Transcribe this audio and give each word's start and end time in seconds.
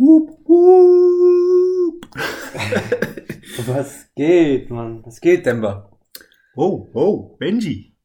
Wup, 0.00 0.30
wup. 0.48 2.06
Was 3.66 4.08
geht, 4.14 4.70
Mann? 4.70 5.04
Was 5.04 5.20
geht, 5.20 5.44
Denver? 5.44 5.90
Oh, 6.56 6.88
oh, 6.94 7.36
Benji. 7.36 7.98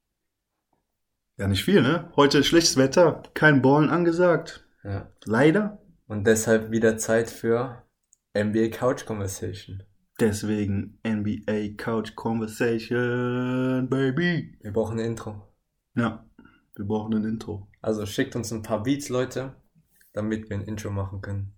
Ja, 1.38 1.48
nicht 1.48 1.64
viel, 1.64 1.82
ne? 1.82 2.12
Heute 2.18 2.44
schlechtes 2.44 2.76
Wetter, 2.76 3.24
kein 3.34 3.62
Ballen 3.62 3.90
angesagt. 3.90 4.68
Ja. 4.84 5.10
Leider. 5.24 5.82
Und 6.08 6.28
deshalb 6.28 6.70
wieder 6.70 6.98
Zeit 6.98 7.30
für 7.30 7.86
NBA 8.38 8.78
Couch 8.78 9.06
Conversation. 9.06 9.82
Deswegen 10.20 11.00
NBA 11.08 11.78
Couch 11.78 12.14
Conversation, 12.14 13.88
baby. 13.90 14.58
Wir 14.62 14.74
brauchen 14.74 15.00
ein 15.00 15.06
Intro. 15.06 15.48
Ja, 15.96 16.30
wir 16.76 16.86
brauchen 16.86 17.16
ein 17.16 17.24
Intro. 17.24 17.70
Also 17.82 18.06
schickt 18.06 18.36
uns 18.36 18.52
ein 18.52 18.64
paar 18.64 18.84
Beats, 18.84 19.08
Leute, 19.08 19.56
damit 20.12 20.50
wir 20.50 20.58
ein 20.58 20.66
Intro 20.66 20.92
machen 20.92 21.22
können. 21.22 21.55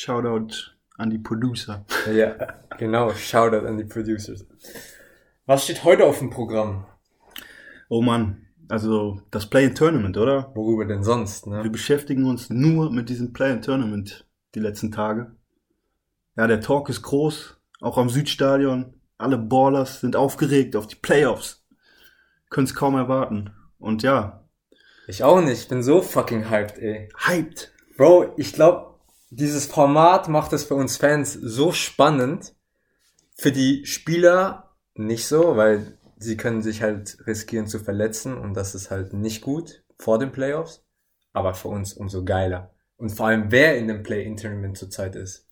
Shoutout 0.00 0.76
an 0.96 1.10
die 1.10 1.18
Producer. 1.18 1.84
Ja, 2.14 2.36
genau. 2.78 3.10
Shoutout 3.14 3.66
an 3.66 3.78
die 3.78 3.84
Producers. 3.84 4.46
Was 5.44 5.64
steht 5.64 5.82
heute 5.82 6.04
auf 6.04 6.20
dem 6.20 6.30
Programm? 6.30 6.86
Oh 7.88 8.00
Mann, 8.00 8.46
also 8.68 9.20
das 9.32 9.50
Play-in-Tournament, 9.50 10.16
oder? 10.16 10.52
Worüber 10.54 10.84
denn 10.84 11.02
sonst, 11.02 11.46
Wir 11.48 11.64
ne? 11.64 11.70
beschäftigen 11.70 12.26
uns 12.26 12.48
nur 12.48 12.92
mit 12.92 13.08
diesem 13.08 13.32
Play-in-Tournament 13.32 14.24
die 14.54 14.60
letzten 14.60 14.92
Tage. 14.92 15.32
Ja, 16.36 16.46
der 16.46 16.60
Talk 16.60 16.88
ist 16.90 17.02
groß, 17.02 17.56
auch 17.80 17.98
am 17.98 18.08
Südstadion. 18.08 18.94
Alle 19.18 19.36
Ballers 19.36 20.00
sind 20.00 20.14
aufgeregt 20.14 20.76
auf 20.76 20.86
die 20.86 20.94
Playoffs. 20.94 21.66
Können 22.50 22.66
es 22.68 22.74
kaum 22.76 22.94
erwarten. 22.94 23.50
Und 23.80 24.04
ja, 24.04 24.44
Ich 25.08 25.24
auch 25.24 25.40
nicht. 25.40 25.62
Ich 25.62 25.68
bin 25.68 25.82
so 25.82 26.02
fucking 26.02 26.50
hyped, 26.50 26.78
ey. 26.78 27.08
hyped. 27.26 27.72
Bro, 27.96 28.34
ich 28.36 28.52
glaube, 28.52 28.87
dieses 29.30 29.66
Format 29.66 30.28
macht 30.28 30.52
es 30.52 30.64
für 30.64 30.74
uns 30.74 30.96
Fans 30.96 31.32
so 31.32 31.72
spannend. 31.72 32.54
Für 33.36 33.52
die 33.52 33.86
Spieler 33.86 34.74
nicht 34.94 35.26
so, 35.26 35.56
weil 35.56 35.98
sie 36.16 36.36
können 36.36 36.62
sich 36.62 36.82
halt 36.82 37.18
riskieren 37.26 37.66
zu 37.66 37.78
verletzen 37.78 38.36
und 38.36 38.54
das 38.54 38.74
ist 38.74 38.90
halt 38.90 39.12
nicht 39.12 39.42
gut 39.42 39.84
vor 39.96 40.18
den 40.18 40.32
Playoffs. 40.32 40.84
Aber 41.32 41.54
für 41.54 41.68
uns 41.68 41.92
umso 41.92 42.24
geiler. 42.24 42.74
Und 42.96 43.10
vor 43.10 43.28
allem, 43.28 43.52
wer 43.52 43.78
in 43.78 43.86
dem 43.86 44.02
Play-In-Tournament 44.02 44.76
zurzeit 44.76 45.14
ist. 45.14 45.46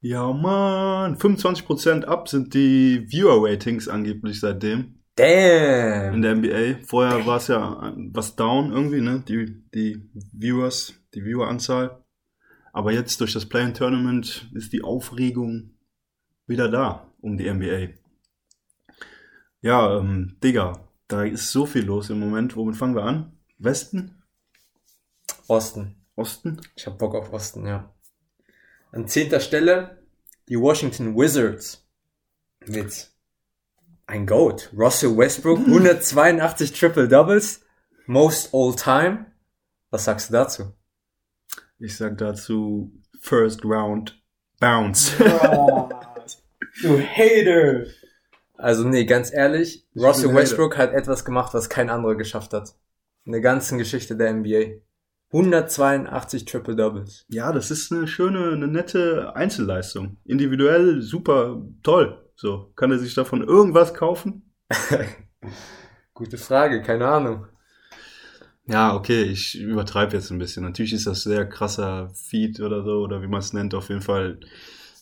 Ja, 0.00 0.32
Mann. 0.32 1.16
25% 1.18 2.04
ab 2.04 2.28
sind 2.28 2.54
die 2.54 3.04
Viewer-Ratings 3.10 3.88
angeblich 3.88 4.40
seitdem 4.40 4.98
in 5.18 6.22
Damn! 6.22 6.22
der 6.22 6.36
NBA. 6.36 6.84
Vorher 6.86 7.26
war 7.26 7.38
es 7.38 7.48
ja 7.48 7.92
was 8.12 8.36
down 8.36 8.72
irgendwie, 8.72 9.00
ne? 9.00 9.24
Die, 9.26 9.64
die 9.74 10.08
Viewers, 10.32 10.94
die 11.14 11.24
Vieweranzahl. 11.24 12.04
Aber 12.78 12.92
jetzt 12.92 13.20
durch 13.20 13.32
das 13.32 13.44
Play-in-Tournament 13.44 14.52
ist 14.54 14.72
die 14.72 14.84
Aufregung 14.84 15.74
wieder 16.46 16.70
da 16.70 17.12
um 17.20 17.36
die 17.36 17.52
NBA. 17.52 17.88
Ja, 19.60 19.98
ähm, 19.98 20.36
Digga, 20.44 20.88
da 21.08 21.24
ist 21.24 21.50
so 21.50 21.66
viel 21.66 21.84
los 21.84 22.08
im 22.08 22.20
Moment. 22.20 22.54
Womit 22.54 22.76
fangen 22.76 22.94
wir 22.94 23.02
an? 23.02 23.32
Westen? 23.58 24.22
Osten. 25.48 25.96
Osten? 26.14 26.60
Ich 26.76 26.86
hab 26.86 26.98
Bock 26.98 27.16
auf 27.16 27.32
Osten, 27.32 27.66
ja. 27.66 27.92
An 28.92 29.08
zehnter 29.08 29.40
Stelle 29.40 30.00
die 30.48 30.60
Washington 30.60 31.16
Wizards 31.16 31.84
mit 32.64 33.10
ein 34.06 34.24
Goat. 34.24 34.72
Russell 34.72 35.16
Westbrook, 35.16 35.58
182 35.66 36.70
Triple 36.74 37.08
Doubles, 37.08 37.60
most 38.06 38.54
all 38.54 38.72
time. 38.76 39.26
Was 39.90 40.04
sagst 40.04 40.28
du 40.28 40.34
dazu? 40.34 40.77
Ich 41.80 41.96
sag 41.96 42.18
dazu 42.18 42.92
First 43.20 43.64
Round 43.64 44.20
Bounce. 44.58 45.16
du 46.82 46.98
Hater! 46.98 47.86
Also 48.56 48.82
nee, 48.82 49.04
ganz 49.04 49.32
ehrlich, 49.32 49.86
bin 49.94 50.04
Russell 50.04 50.30
Hater. 50.30 50.40
Westbrook 50.40 50.76
hat 50.76 50.92
etwas 50.92 51.24
gemacht, 51.24 51.54
was 51.54 51.68
kein 51.68 51.88
anderer 51.88 52.16
geschafft 52.16 52.52
hat. 52.52 52.74
In 53.24 53.30
der 53.30 53.40
ganzen 53.40 53.78
Geschichte 53.78 54.16
der 54.16 54.32
NBA. 54.32 54.80
182 55.32 56.46
Triple 56.46 56.74
Doubles. 56.74 57.26
Ja, 57.28 57.52
das 57.52 57.70
ist 57.70 57.92
eine 57.92 58.08
schöne, 58.08 58.52
eine 58.52 58.66
nette 58.66 59.36
Einzelleistung. 59.36 60.16
Individuell 60.24 61.00
super 61.00 61.62
toll. 61.84 62.28
So, 62.34 62.72
kann 62.74 62.90
er 62.90 62.98
sich 62.98 63.14
davon 63.14 63.46
irgendwas 63.46 63.94
kaufen? 63.94 64.52
Gute 66.14 66.38
Frage, 66.38 66.82
keine 66.82 67.06
Ahnung. 67.06 67.46
Ja, 68.68 68.94
okay, 68.94 69.22
ich 69.22 69.58
übertreibe 69.58 70.14
jetzt 70.16 70.30
ein 70.30 70.38
bisschen. 70.38 70.62
Natürlich 70.64 70.92
ist 70.92 71.06
das 71.06 71.22
sehr 71.22 71.46
krasser 71.48 72.10
Feed 72.14 72.60
oder 72.60 72.84
so, 72.84 73.00
oder 73.02 73.22
wie 73.22 73.26
man 73.26 73.40
es 73.40 73.52
nennt, 73.52 73.74
auf 73.74 73.88
jeden 73.88 74.02
Fall. 74.02 74.40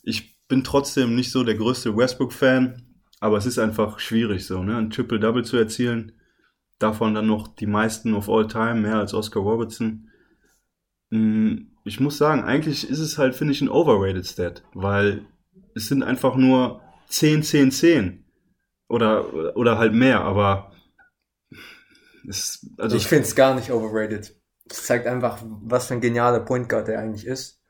Ich 0.05 0.39
bin 0.47 0.63
trotzdem 0.63 1.17
nicht 1.17 1.33
so 1.33 1.43
der 1.43 1.57
größte 1.57 1.97
Westbrook-Fan, 1.97 2.83
aber 3.21 3.39
es 3.39 3.47
ist 3.47 3.59
einfach 3.59 3.99
schwierig 3.99 4.47
so, 4.47 4.63
ne? 4.63 4.77
Ein 4.77 4.91
Triple-Double 4.91 5.45
zu 5.45 5.57
erzielen, 5.57 6.13
davon 6.79 7.15
dann 7.15 7.27
noch 7.27 7.49
die 7.49 7.67
meisten 7.67 8.15
of 8.15 8.29
all 8.29 8.47
time, 8.49 8.77
mehr 8.77 8.97
als 8.97 9.15
Oscar 9.15 9.43
Robertson. 9.43 10.11
Mm, 11.11 11.69
Ich 11.85 12.01
muss 12.01 12.19
sagen, 12.19 12.43
eigentlich 12.45 12.89
ist 12.89 12.99
es 12.99 13.17
halt, 13.19 13.35
finde 13.37 13.53
ich, 13.53 13.61
ein 13.63 13.69
overrated 13.69 14.27
Stat, 14.27 14.63
weil 14.75 15.27
es 15.75 15.87
sind 15.89 16.03
einfach 16.03 16.35
nur 16.37 16.81
10, 17.09 17.43
10, 17.45 17.71
10 17.71 18.25
oder, 18.89 19.57
oder 19.57 19.79
halt 19.79 19.95
mehr, 19.95 20.23
aber 20.23 20.73
es, 22.29 22.67
also 22.79 22.97
ich 22.97 23.07
finde 23.07 23.25
es 23.25 23.35
gar 23.35 23.55
nicht 23.55 23.71
overrated. 23.71 24.35
Es 24.69 24.87
zeigt 24.87 25.07
einfach, 25.07 25.43
was 25.45 25.87
für 25.87 25.95
ein 25.95 26.01
genialer 26.01 26.41
Point 26.41 26.69
Guard 26.69 26.89
er 26.89 26.99
eigentlich 26.99 27.27
ist. 27.27 27.61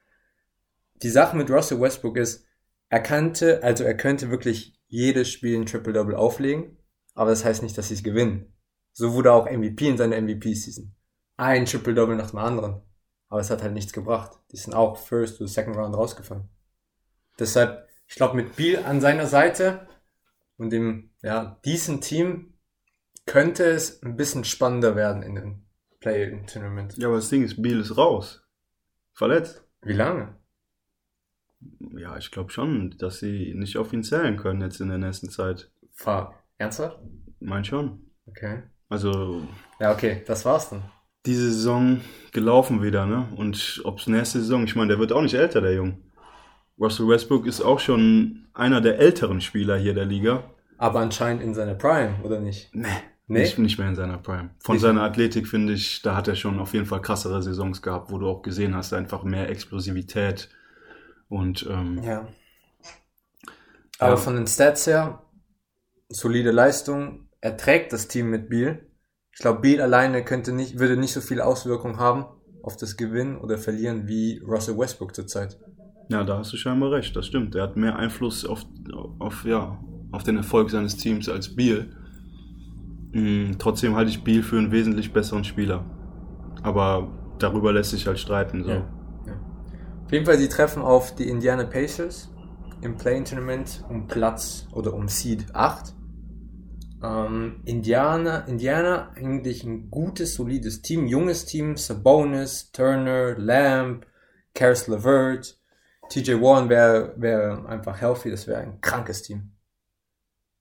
Die 1.02 1.10
Sache 1.10 1.36
mit 1.36 1.50
Russell 1.50 1.80
Westbrook 1.80 2.16
ist, 2.16 2.44
er 2.88 3.02
könnte, 3.02 3.62
also 3.62 3.84
er 3.84 3.96
könnte 3.96 4.30
wirklich 4.30 4.80
jedes 4.86 5.30
Spiel 5.30 5.58
ein 5.58 5.66
Triple-Double 5.66 6.14
auflegen, 6.14 6.78
aber 7.14 7.30
das 7.30 7.44
heißt 7.44 7.62
nicht, 7.62 7.76
dass 7.76 7.88
sie 7.88 7.94
es 7.94 8.02
gewinnen. 8.02 8.54
So 8.92 9.12
wurde 9.12 9.32
auch 9.32 9.50
MVP 9.50 9.88
in 9.88 9.98
seiner 9.98 10.20
MVP-Season. 10.20 10.94
Ein 11.36 11.66
Triple-Double 11.66 12.16
nach 12.16 12.30
dem 12.30 12.38
anderen. 12.38 12.80
Aber 13.28 13.40
es 13.40 13.50
hat 13.50 13.62
halt 13.62 13.74
nichts 13.74 13.92
gebracht. 13.92 14.38
Die 14.52 14.56
sind 14.56 14.74
auch 14.74 14.96
First 14.96 15.40
oder 15.40 15.48
Second 15.48 15.76
Round 15.76 15.94
rausgefallen. 15.94 16.48
Deshalb, 17.38 17.86
ich 18.06 18.14
glaube, 18.14 18.36
mit 18.36 18.56
Beal 18.56 18.84
an 18.84 19.00
seiner 19.00 19.26
Seite 19.26 19.86
und 20.56 20.70
dem, 20.70 21.10
ja, 21.22 21.60
decent 21.66 22.04
Team 22.04 22.54
könnte 23.26 23.64
es 23.64 24.02
ein 24.02 24.16
bisschen 24.16 24.44
spannender 24.44 24.96
werden 24.96 25.22
in 25.22 25.34
dem 25.34 25.62
Play-In-Tournament. 26.00 26.96
Ja, 26.96 27.08
aber 27.08 27.16
das 27.16 27.28
Ding 27.28 27.42
ist, 27.42 27.60
Biel 27.60 27.80
ist 27.80 27.96
raus. 27.96 28.42
Verletzt. 29.12 29.64
Wie 29.82 29.92
lange? 29.92 30.36
Ja, 31.96 32.16
ich 32.16 32.30
glaube 32.30 32.50
schon, 32.50 32.96
dass 32.98 33.18
sie 33.18 33.52
nicht 33.56 33.76
auf 33.78 33.92
ihn 33.92 34.02
zählen 34.04 34.36
können 34.36 34.60
jetzt 34.60 34.80
in 34.80 34.88
der 34.88 34.98
nächsten 34.98 35.30
Zeit. 35.30 35.70
Fahr. 35.94 36.34
Ernsthaft? 36.58 36.98
Mein 37.40 37.64
schon. 37.64 38.10
Okay. 38.26 38.62
Also, 38.88 39.42
Ja, 39.80 39.92
okay, 39.92 40.22
das 40.26 40.44
war's 40.44 40.70
dann. 40.70 40.82
diese 41.24 41.50
Saison 41.50 42.00
gelaufen 42.32 42.82
wieder, 42.82 43.04
ne? 43.06 43.26
Und 43.36 43.80
ob's 43.84 44.06
nächste 44.06 44.38
Saison, 44.40 44.64
ich 44.64 44.76
meine, 44.76 44.88
der 44.88 44.98
wird 44.98 45.12
auch 45.12 45.22
nicht 45.22 45.34
älter, 45.34 45.60
der 45.60 45.74
Junge. 45.74 45.98
Russell 46.78 47.08
Westbrook 47.08 47.46
ist 47.46 47.62
auch 47.62 47.80
schon 47.80 48.46
einer 48.52 48.80
der 48.80 48.98
älteren 48.98 49.40
Spieler 49.40 49.76
hier 49.76 49.94
der 49.94 50.04
Liga. 50.04 50.44
Aber 50.78 51.00
anscheinend 51.00 51.42
in 51.42 51.54
seiner 51.54 51.74
Prime, 51.74 52.22
oder 52.22 52.38
nicht? 52.38 52.72
Nee. 52.74 52.86
Nee? 53.28 53.40
Nicht, 53.40 53.58
nicht 53.58 53.78
mehr 53.78 53.88
in 53.88 53.96
seiner 53.96 54.18
Prime. 54.18 54.50
Von 54.60 54.74
Nicht 54.76 54.82
seiner 54.82 55.02
Athletik 55.02 55.48
finde 55.48 55.72
ich, 55.72 56.00
da 56.02 56.14
hat 56.14 56.28
er 56.28 56.36
schon 56.36 56.60
auf 56.60 56.74
jeden 56.74 56.86
Fall 56.86 57.02
krassere 57.02 57.42
Saisons 57.42 57.82
gehabt, 57.82 58.10
wo 58.12 58.18
du 58.18 58.28
auch 58.28 58.42
gesehen 58.42 58.76
hast, 58.76 58.92
einfach 58.92 59.24
mehr 59.24 59.48
Explosivität 59.50 60.48
und 61.28 61.66
ähm, 61.68 62.00
Ja. 62.04 62.28
Aber 63.98 64.10
Ja. 64.10 64.16
von 64.16 64.36
den 64.36 64.46
Stats 64.46 64.86
her, 64.86 65.22
solide 66.08 66.50
Leistung. 66.52 67.28
Er 67.40 67.56
trägt 67.56 67.92
das 67.92 68.08
Team 68.08 68.30
mit 68.30 68.48
Beal. 68.48 68.86
Ich 69.32 69.40
glaube, 69.40 69.60
Beal 69.60 69.80
alleine 69.80 70.24
könnte 70.24 70.52
nicht, 70.52 70.78
würde 70.78 70.96
nicht 70.96 71.12
so 71.12 71.20
viel 71.20 71.40
Auswirkung 71.40 71.98
haben 71.98 72.26
auf 72.62 72.76
das 72.76 72.96
Gewinnen 72.96 73.38
oder 73.38 73.58
Verlieren 73.58 74.06
wie 74.08 74.38
Russell 74.46 74.78
Westbrook 74.78 75.14
zurzeit. 75.14 75.58
Ja, 76.08 76.22
da 76.24 76.38
hast 76.38 76.52
du 76.52 76.56
scheinbar 76.56 76.92
recht, 76.92 77.14
das 77.16 77.26
stimmt. 77.26 77.54
Er 77.54 77.64
hat 77.64 77.76
mehr 77.76 77.96
Einfluss 77.96 78.44
auf, 78.44 78.64
auf, 79.18 79.44
ja, 79.44 79.78
auf 80.12 80.22
den 80.22 80.36
Erfolg 80.36 80.70
seines 80.70 80.96
Teams 80.96 81.28
als 81.28 81.54
Beal. 81.56 81.88
Mm, 83.12 83.52
trotzdem 83.58 83.94
halte 83.96 84.10
ich 84.10 84.24
Beal 84.24 84.42
für 84.42 84.58
einen 84.58 84.72
wesentlich 84.72 85.12
besseren 85.12 85.44
Spieler. 85.44 85.84
Aber 86.62 87.08
darüber 87.38 87.72
lässt 87.72 87.90
sich 87.90 88.06
halt 88.06 88.18
streiten. 88.18 88.64
So. 88.64 88.70
Ja. 88.70 88.88
Ja. 89.26 89.32
Auf 90.04 90.12
jeden 90.12 90.26
Fall, 90.26 90.38
sie 90.38 90.48
treffen 90.48 90.82
auf 90.82 91.14
die 91.14 91.28
Indiana 91.28 91.64
Pacers 91.64 92.30
im 92.82 92.96
Play-In-Tournament 92.96 93.84
um 93.88 94.06
Platz 94.06 94.66
oder 94.72 94.94
um 94.94 95.08
Seed 95.08 95.46
8. 95.54 95.94
Ähm, 97.02 97.60
Indiana, 97.64 98.40
Indiana 98.46 99.10
eigentlich 99.14 99.64
ein 99.64 99.90
gutes, 99.90 100.34
solides 100.34 100.82
Team, 100.82 101.06
junges 101.06 101.44
Team, 101.44 101.76
Sabonis, 101.76 102.72
Turner, 102.72 103.36
Lamb, 103.38 104.06
Karis 104.54 104.86
LeVert, 104.88 105.58
TJ 106.08 106.40
Warren 106.40 106.68
wäre 106.68 107.14
wär 107.16 107.66
einfach 107.68 108.00
healthy, 108.00 108.30
das 108.30 108.46
wäre 108.46 108.60
ein 108.60 108.80
krankes 108.80 109.22
Team. 109.22 109.52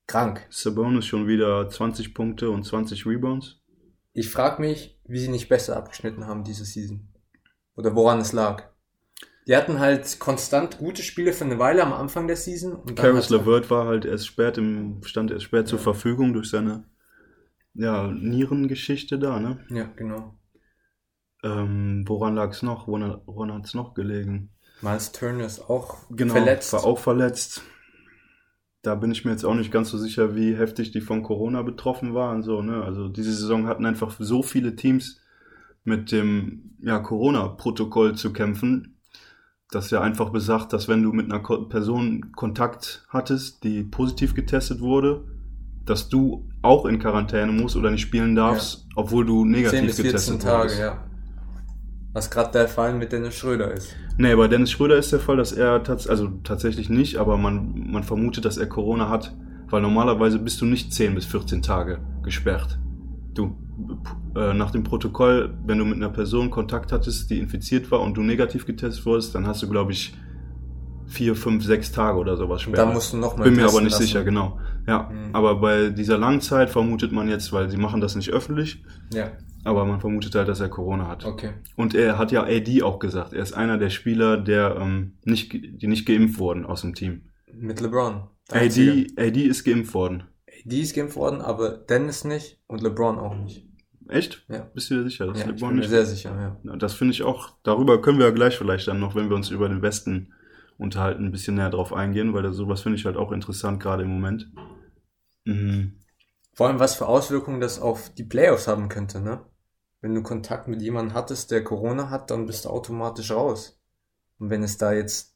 Krank. 0.08 0.46
Sabonis 0.50 1.06
schon 1.06 1.28
wieder 1.28 1.68
20 1.68 2.14
Punkte 2.14 2.50
und 2.50 2.64
20 2.64 3.06
Rebounds. 3.06 3.62
Ich 4.14 4.30
frage 4.30 4.62
mich, 4.62 5.00
wie 5.06 5.20
sie 5.20 5.30
nicht 5.30 5.50
besser 5.50 5.76
abgeschnitten 5.76 6.26
haben 6.28 6.44
diese 6.44 6.64
Season. 6.66 7.08
Oder 7.76 7.96
woran 7.96 8.20
es 8.20 8.32
lag. 8.32 8.64
Die 9.48 9.56
hatten 9.56 9.80
halt 9.80 10.20
konstant 10.20 10.78
gute 10.80 11.04
Spiele 11.04 11.34
für 11.34 11.46
eine 11.46 11.60
Weile 11.60 11.84
am 11.84 11.94
Anfang 11.94 12.28
der 12.28 12.38
Season. 12.38 12.74
Und 12.74 12.90
dann 12.90 12.96
Caris 12.96 13.26
hat's- 13.26 13.30
LeVert 13.30 13.70
war 13.70 13.86
halt 13.88 14.06
erst 14.06 14.26
spät 14.28 14.58
im, 14.58 15.04
stand 15.04 15.32
erst 15.32 15.44
spät 15.44 15.68
zur 15.68 15.80
Verfügung 15.80 16.34
durch 16.34 16.50
seine, 16.50 16.86
ja, 17.74 18.08
Nierengeschichte 18.08 19.20
da, 19.20 19.40
ne? 19.40 19.64
Ja, 19.70 19.84
genau. 19.96 20.40
Ähm, 21.44 22.06
woran 22.08 22.36
lag 22.36 22.52
es 22.52 22.64
noch? 22.64 22.88
Woran, 22.88 23.22
woran 23.26 23.54
hat 23.54 23.66
es 23.66 23.74
noch 23.74 23.94
gelegen? 23.94 24.52
Miles 24.82 25.12
Turner 25.12 25.46
ist 25.46 25.70
auch 25.70 25.98
Genau, 26.10 26.34
verletzt. 26.34 26.74
war 26.74 26.84
auch 26.86 26.98
verletzt. 27.00 27.62
Da 28.86 28.94
bin 28.94 29.12
ich 29.12 29.26
mir 29.26 29.32
jetzt 29.32 29.46
auch 29.46 29.56
nicht 29.56 29.72
ganz 29.72 29.90
so 29.90 29.98
sicher, 29.98 30.36
wie 30.36 30.56
heftig 30.56 30.92
die 30.92 31.02
von 31.02 31.24
Corona 31.24 31.64
betroffen 31.64 32.14
waren. 32.14 32.44
So, 32.44 32.62
ne? 32.62 32.84
Also 32.84 33.10
diese 33.10 33.34
Saison 33.34 33.66
hatten 33.66 33.86
einfach 33.86 34.16
so 34.20 34.44
viele 34.44 34.76
Teams 34.76 35.22
mit 35.84 36.12
dem 36.12 36.76
ja, 36.82 37.00
Corona-Protokoll 37.00 38.16
zu 38.16 38.32
kämpfen, 38.32 38.98
dass 39.72 39.90
ja 39.90 40.02
einfach 40.02 40.30
besagt, 40.30 40.72
dass 40.72 40.88
wenn 40.88 41.02
du 41.02 41.14
mit 41.14 41.32
einer 41.32 41.40
Person 41.40 42.32
Kontakt 42.34 43.06
hattest, 43.10 43.64
die 43.64 43.84
positiv 43.84 44.36
getestet 44.36 44.82
wurde, 44.82 45.24
dass 45.84 46.10
du 46.10 46.48
auch 46.62 46.86
in 46.86 47.00
Quarantäne 47.00 47.52
musst 47.52 47.76
oder 47.76 47.90
nicht 47.90 48.02
spielen 48.02 48.36
darfst, 48.36 48.88
obwohl 48.96 49.26
du 49.26 49.44
10 49.44 49.52
negativ 49.52 49.82
bis 49.82 49.96
14 49.96 50.06
getestet 50.06 50.42
Tage, 50.42 50.62
wurdest. 50.62 50.80
ja. 50.80 51.05
Was 52.16 52.32
gerade 52.32 52.52
der 52.54 52.68
Fall 52.70 52.94
mit 52.94 53.12
Dennis 53.12 53.36
Schröder 53.36 53.72
ist. 53.72 53.94
Nee, 54.18 54.34
bei 54.36 54.48
Dennis 54.48 54.72
Schröder 54.72 54.96
ist 54.96 55.12
der 55.12 55.20
Fall, 55.20 55.36
dass 55.38 55.52
er 55.52 55.84
tats 55.84 56.08
also 56.08 56.30
tatsächlich 56.44 56.90
nicht, 56.90 57.18
aber 57.18 57.36
man, 57.38 57.92
man 57.92 58.04
vermutet, 58.04 58.46
dass 58.46 58.58
er 58.58 58.68
Corona 58.68 59.10
hat, 59.10 59.36
weil 59.70 59.82
normalerweise 59.82 60.40
bist 60.40 60.62
du 60.62 60.66
nicht 60.66 60.94
10 60.94 61.14
bis 61.14 61.26
14 61.26 61.62
Tage 61.62 62.00
gesperrt. 62.24 62.80
Du, 63.34 63.58
äh, 64.36 64.54
nach 64.54 64.72
dem 64.72 64.84
Protokoll, 64.84 65.54
wenn 65.66 65.78
du 65.78 65.84
mit 65.84 65.98
einer 65.98 66.08
Person 66.10 66.50
Kontakt 66.52 66.94
hattest, 66.94 67.30
die 67.30 67.38
infiziert 67.40 67.92
war 67.92 68.00
und 68.00 68.16
du 68.16 68.22
negativ 68.24 68.66
getestet 68.66 69.06
wurdest, 69.06 69.36
dann 69.36 69.46
hast 69.46 69.62
du, 69.62 69.68
glaube 69.70 69.92
ich, 69.92 70.14
vier, 71.08 71.36
fünf, 71.36 71.66
sechs 71.66 71.92
Tage 71.92 72.18
oder 72.18 72.38
sowas 72.38 72.66
Und 72.66 72.74
Sperre. 72.74 72.88
da 72.88 72.94
musst 72.94 73.12
du 73.12 73.18
nochmal 73.18 73.44
Bin 73.50 73.58
mir 73.58 73.68
aber 73.68 73.82
nicht 73.82 73.96
sicher, 73.98 74.24
genau. 74.24 74.58
Ja, 74.88 75.10
Mhm. 75.12 75.36
aber 75.36 75.56
bei 75.60 75.90
dieser 75.90 76.18
langen 76.18 76.40
Zeit 76.42 76.70
vermutet 76.70 77.12
man 77.12 77.28
jetzt, 77.28 77.52
weil 77.52 77.70
sie 77.70 77.78
machen 77.78 78.00
das 78.00 78.16
nicht 78.16 78.30
öffentlich, 78.32 78.82
Ja, 79.14 79.28
aber 79.66 79.84
man 79.86 80.00
vermutet 80.00 80.34
halt, 80.36 80.48
dass 80.48 80.60
er 80.62 80.70
Corona 80.70 81.08
hat. 81.08 81.26
okay. 81.26 81.52
Und 81.76 81.94
er 81.94 82.18
hat 82.18 82.32
ja 82.32 82.44
AD 82.44 82.82
auch 82.84 83.00
gesagt, 83.00 83.34
er 83.34 83.42
ist 83.42 83.54
einer 83.54 83.78
der 83.78 83.90
Spieler, 83.90 84.38
der 84.38 84.78
ähm, 84.80 85.18
nicht, 85.24 85.52
die 85.54 85.88
nicht 85.88 86.06
geimpft 86.06 86.40
wurden 86.40 86.66
aus 86.66 86.82
dem 86.82 86.94
Team. 86.96 87.30
Mit 87.54 87.82
LeBron. 87.82 88.28
AD, 88.52 89.08
AD 89.18 89.42
ist 89.44 89.64
geimpft 89.64 89.94
worden. 89.94 90.24
AD 90.66 90.80
ist 90.80 90.96
geimpft 90.96 91.16
worden, 91.18 91.42
aber 91.42 91.70
Dennis 91.72 92.24
nicht 92.24 92.62
und 92.68 92.82
LeBron 92.82 93.18
auch 93.20 93.36
nicht. 93.36 93.68
Echt? 94.08 94.46
Ja. 94.50 94.70
Bist 94.74 94.92
du 94.92 94.96
dir 94.96 95.04
sicher? 95.04 95.26
dass 95.28 95.40
Ja, 95.40 95.46
ich 95.46 95.52
LeBron 95.52 95.70
bin 95.70 95.76
mir 95.78 95.82
nicht- 95.82 95.90
sehr 95.90 96.06
sicher, 96.06 96.30
ja. 96.40 96.58
Ja, 96.72 96.76
Das 96.78 96.94
finde 96.94 97.14
ich 97.14 97.24
auch, 97.24 97.58
darüber 97.64 98.02
können 98.02 98.20
wir 98.20 98.26
ja 98.28 98.32
gleich 98.32 98.56
vielleicht 98.58 98.88
dann 98.88 99.00
noch, 99.00 99.16
wenn 99.16 99.30
wir 99.30 99.36
uns 99.36 99.50
über 99.50 99.68
den 99.68 99.82
Westen 99.82 100.32
unterhalten, 100.78 101.26
ein 101.26 101.32
bisschen 101.32 101.56
näher 101.56 101.70
drauf 101.72 101.92
eingehen, 101.94 102.34
weil 102.34 102.44
das, 102.44 102.56
sowas 102.56 102.82
finde 102.82 102.98
ich 103.00 103.06
halt 103.06 103.18
auch 103.18 103.32
interessant, 103.32 103.80
gerade 103.82 104.04
im 104.04 104.10
Moment. 104.10 104.52
Mhm. 105.46 105.94
Vor 106.54 106.68
allem, 106.68 106.80
was 106.80 106.96
für 106.96 107.08
Auswirkungen 107.08 107.60
das 107.62 107.80
auf 107.80 108.14
die 108.14 108.24
Playoffs 108.24 108.68
haben 108.68 108.90
könnte, 108.90 109.22
ne? 109.22 109.42
Wenn 110.06 110.14
du 110.14 110.22
Kontakt 110.22 110.68
mit 110.68 110.84
jemandem 110.84 111.16
hattest, 111.16 111.50
der 111.50 111.64
Corona 111.64 112.12
hat, 112.12 112.30
dann 112.30 112.46
bist 112.46 112.66
du 112.66 112.70
automatisch 112.70 113.32
raus. 113.32 113.82
Und 114.38 114.52
wenn 114.52 114.62
es 114.62 114.78
da 114.78 114.94
jetzt 114.94 115.36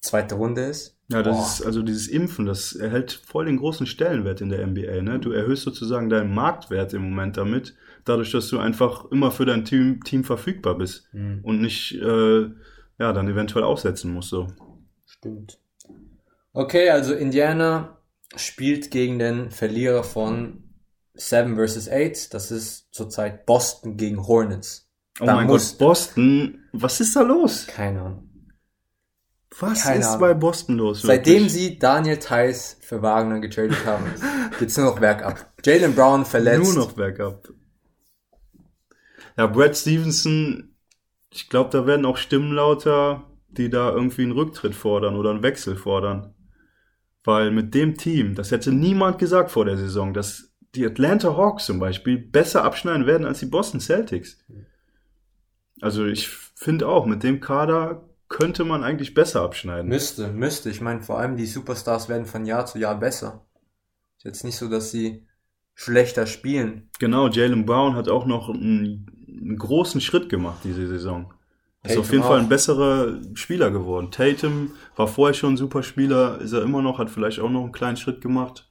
zweite 0.00 0.34
Runde 0.34 0.62
ist, 0.62 0.98
Ja, 1.08 1.22
das 1.22 1.36
boah, 1.36 1.44
ist, 1.46 1.62
also 1.64 1.82
dieses 1.82 2.08
Impfen, 2.08 2.44
das 2.44 2.74
erhält 2.74 3.12
voll 3.12 3.46
den 3.46 3.58
großen 3.58 3.86
Stellenwert 3.86 4.40
in 4.40 4.48
der 4.48 4.66
NBA, 4.66 5.02
ne? 5.02 5.20
Du 5.20 5.30
erhöhst 5.30 5.62
sozusagen 5.62 6.08
deinen 6.10 6.34
Marktwert 6.34 6.94
im 6.94 7.02
Moment 7.02 7.36
damit, 7.36 7.76
dadurch, 8.04 8.32
dass 8.32 8.48
du 8.48 8.58
einfach 8.58 9.04
immer 9.12 9.30
für 9.30 9.46
dein 9.46 9.64
Team, 9.64 10.02
Team 10.02 10.24
verfügbar 10.24 10.76
bist. 10.76 11.08
hm, 11.12 11.44
und 11.44 11.60
nicht 11.60 11.94
äh, 11.94 12.40
ja 12.98 13.12
dann 13.12 13.28
eventuell 13.28 13.64
aussetzen 13.64 14.12
muss 14.12 14.30
so. 14.30 14.48
stimmt. 15.06 15.60
Okay, 16.52 16.90
also 16.90 17.14
Indiana 17.14 17.98
spielt 18.36 18.90
gegen 18.90 19.18
den 19.18 19.50
Verlierer 19.50 20.04
von 20.04 20.67
7 21.18 21.56
vs. 21.56 21.88
8. 21.88 22.32
Das 22.34 22.50
ist 22.50 22.88
zurzeit 22.92 23.44
Boston 23.46 23.96
gegen 23.96 24.26
Hornets. 24.26 24.88
Oh 25.20 25.26
Da 25.26 25.34
mein 25.36 25.46
muss- 25.46 25.72
Gott, 25.72 25.78
Boston, 25.78 26.60
was 26.72 27.00
ist 27.00 27.16
da 27.16 27.22
los? 27.22 27.66
Keine 27.66 28.00
Ahnung. 28.02 28.24
Was 29.60 29.82
Keine 29.82 30.00
ist 30.00 30.06
Ahnung. 30.06 30.20
bei 30.20 30.34
Boston 30.34 30.76
los? 30.76 31.02
Seitdem 31.02 31.34
wirklich? 31.44 31.52
sie 31.52 31.78
Daniel 31.78 32.18
Theiss 32.18 32.76
für 32.80 33.02
Wagner 33.02 33.40
getradet 33.40 33.84
haben, 33.84 34.04
geht's 34.60 34.76
nur 34.76 34.86
noch 34.86 35.00
bergab. 35.00 35.52
Jalen 35.64 35.94
Brown 35.94 36.24
verletzt. 36.24 36.62
nur 36.62 36.74
noch 36.74 36.92
Backup. 36.92 37.48
Ja, 39.36 39.46
Brad 39.46 39.76
Stevenson, 39.76 40.74
ich 41.32 41.48
glaube, 41.48 41.70
da 41.70 41.86
werden 41.86 42.06
auch 42.06 42.16
Stimmen 42.16 42.52
lauter, 42.52 43.24
die 43.48 43.70
da 43.70 43.90
irgendwie 43.90 44.22
einen 44.22 44.32
Rücktritt 44.32 44.74
fordern 44.74 45.16
oder 45.16 45.30
einen 45.30 45.42
Wechsel 45.42 45.76
fordern. 45.76 46.34
Weil 47.24 47.50
mit 47.50 47.74
dem 47.74 47.96
Team, 47.96 48.34
das 48.34 48.50
hätte 48.52 48.70
niemand 48.72 49.18
gesagt 49.18 49.50
vor 49.50 49.64
der 49.64 49.76
Saison, 49.76 50.14
dass 50.14 50.47
die 50.74 50.84
Atlanta 50.86 51.36
Hawks 51.36 51.66
zum 51.66 51.78
Beispiel 51.78 52.18
besser 52.18 52.64
abschneiden 52.64 53.06
werden 53.06 53.26
als 53.26 53.40
die 53.40 53.46
Boston 53.46 53.80
Celtics. 53.80 54.38
Also 55.80 56.06
ich 56.06 56.28
finde 56.28 56.88
auch, 56.88 57.06
mit 57.06 57.22
dem 57.22 57.40
Kader 57.40 58.08
könnte 58.28 58.64
man 58.64 58.84
eigentlich 58.84 59.14
besser 59.14 59.42
abschneiden. 59.42 59.88
Müsste, 59.88 60.28
müsste. 60.28 60.70
Ich 60.70 60.80
meine, 60.80 61.00
vor 61.02 61.18
allem 61.18 61.36
die 61.36 61.46
Superstars 61.46 62.08
werden 62.08 62.26
von 62.26 62.44
Jahr 62.44 62.66
zu 62.66 62.78
Jahr 62.78 62.98
besser. 62.98 63.46
Ist 64.18 64.24
jetzt 64.24 64.44
nicht 64.44 64.56
so, 64.56 64.68
dass 64.68 64.90
sie 64.90 65.26
schlechter 65.74 66.26
spielen. 66.26 66.90
Genau, 66.98 67.28
Jalen 67.28 67.64
Brown 67.64 67.94
hat 67.94 68.08
auch 68.08 68.26
noch 68.26 68.48
einen, 68.50 69.06
einen 69.28 69.56
großen 69.56 70.00
Schritt 70.00 70.28
gemacht 70.28 70.60
diese 70.64 70.86
Saison. 70.88 71.32
Ist 71.84 71.90
Tatum 71.90 72.00
auf 72.00 72.10
jeden 72.10 72.22
Fall 72.24 72.38
auch. 72.38 72.42
ein 72.42 72.48
besserer 72.48 73.20
Spieler 73.34 73.70
geworden. 73.70 74.10
Tatum 74.10 74.72
war 74.96 75.06
vorher 75.06 75.34
schon 75.34 75.54
ein 75.54 75.56
super 75.56 75.84
Spieler, 75.84 76.40
ist 76.40 76.52
er 76.52 76.62
immer 76.62 76.82
noch, 76.82 76.98
hat 76.98 77.08
vielleicht 77.10 77.38
auch 77.38 77.48
noch 77.48 77.62
einen 77.62 77.72
kleinen 77.72 77.96
Schritt 77.96 78.20
gemacht. 78.20 78.67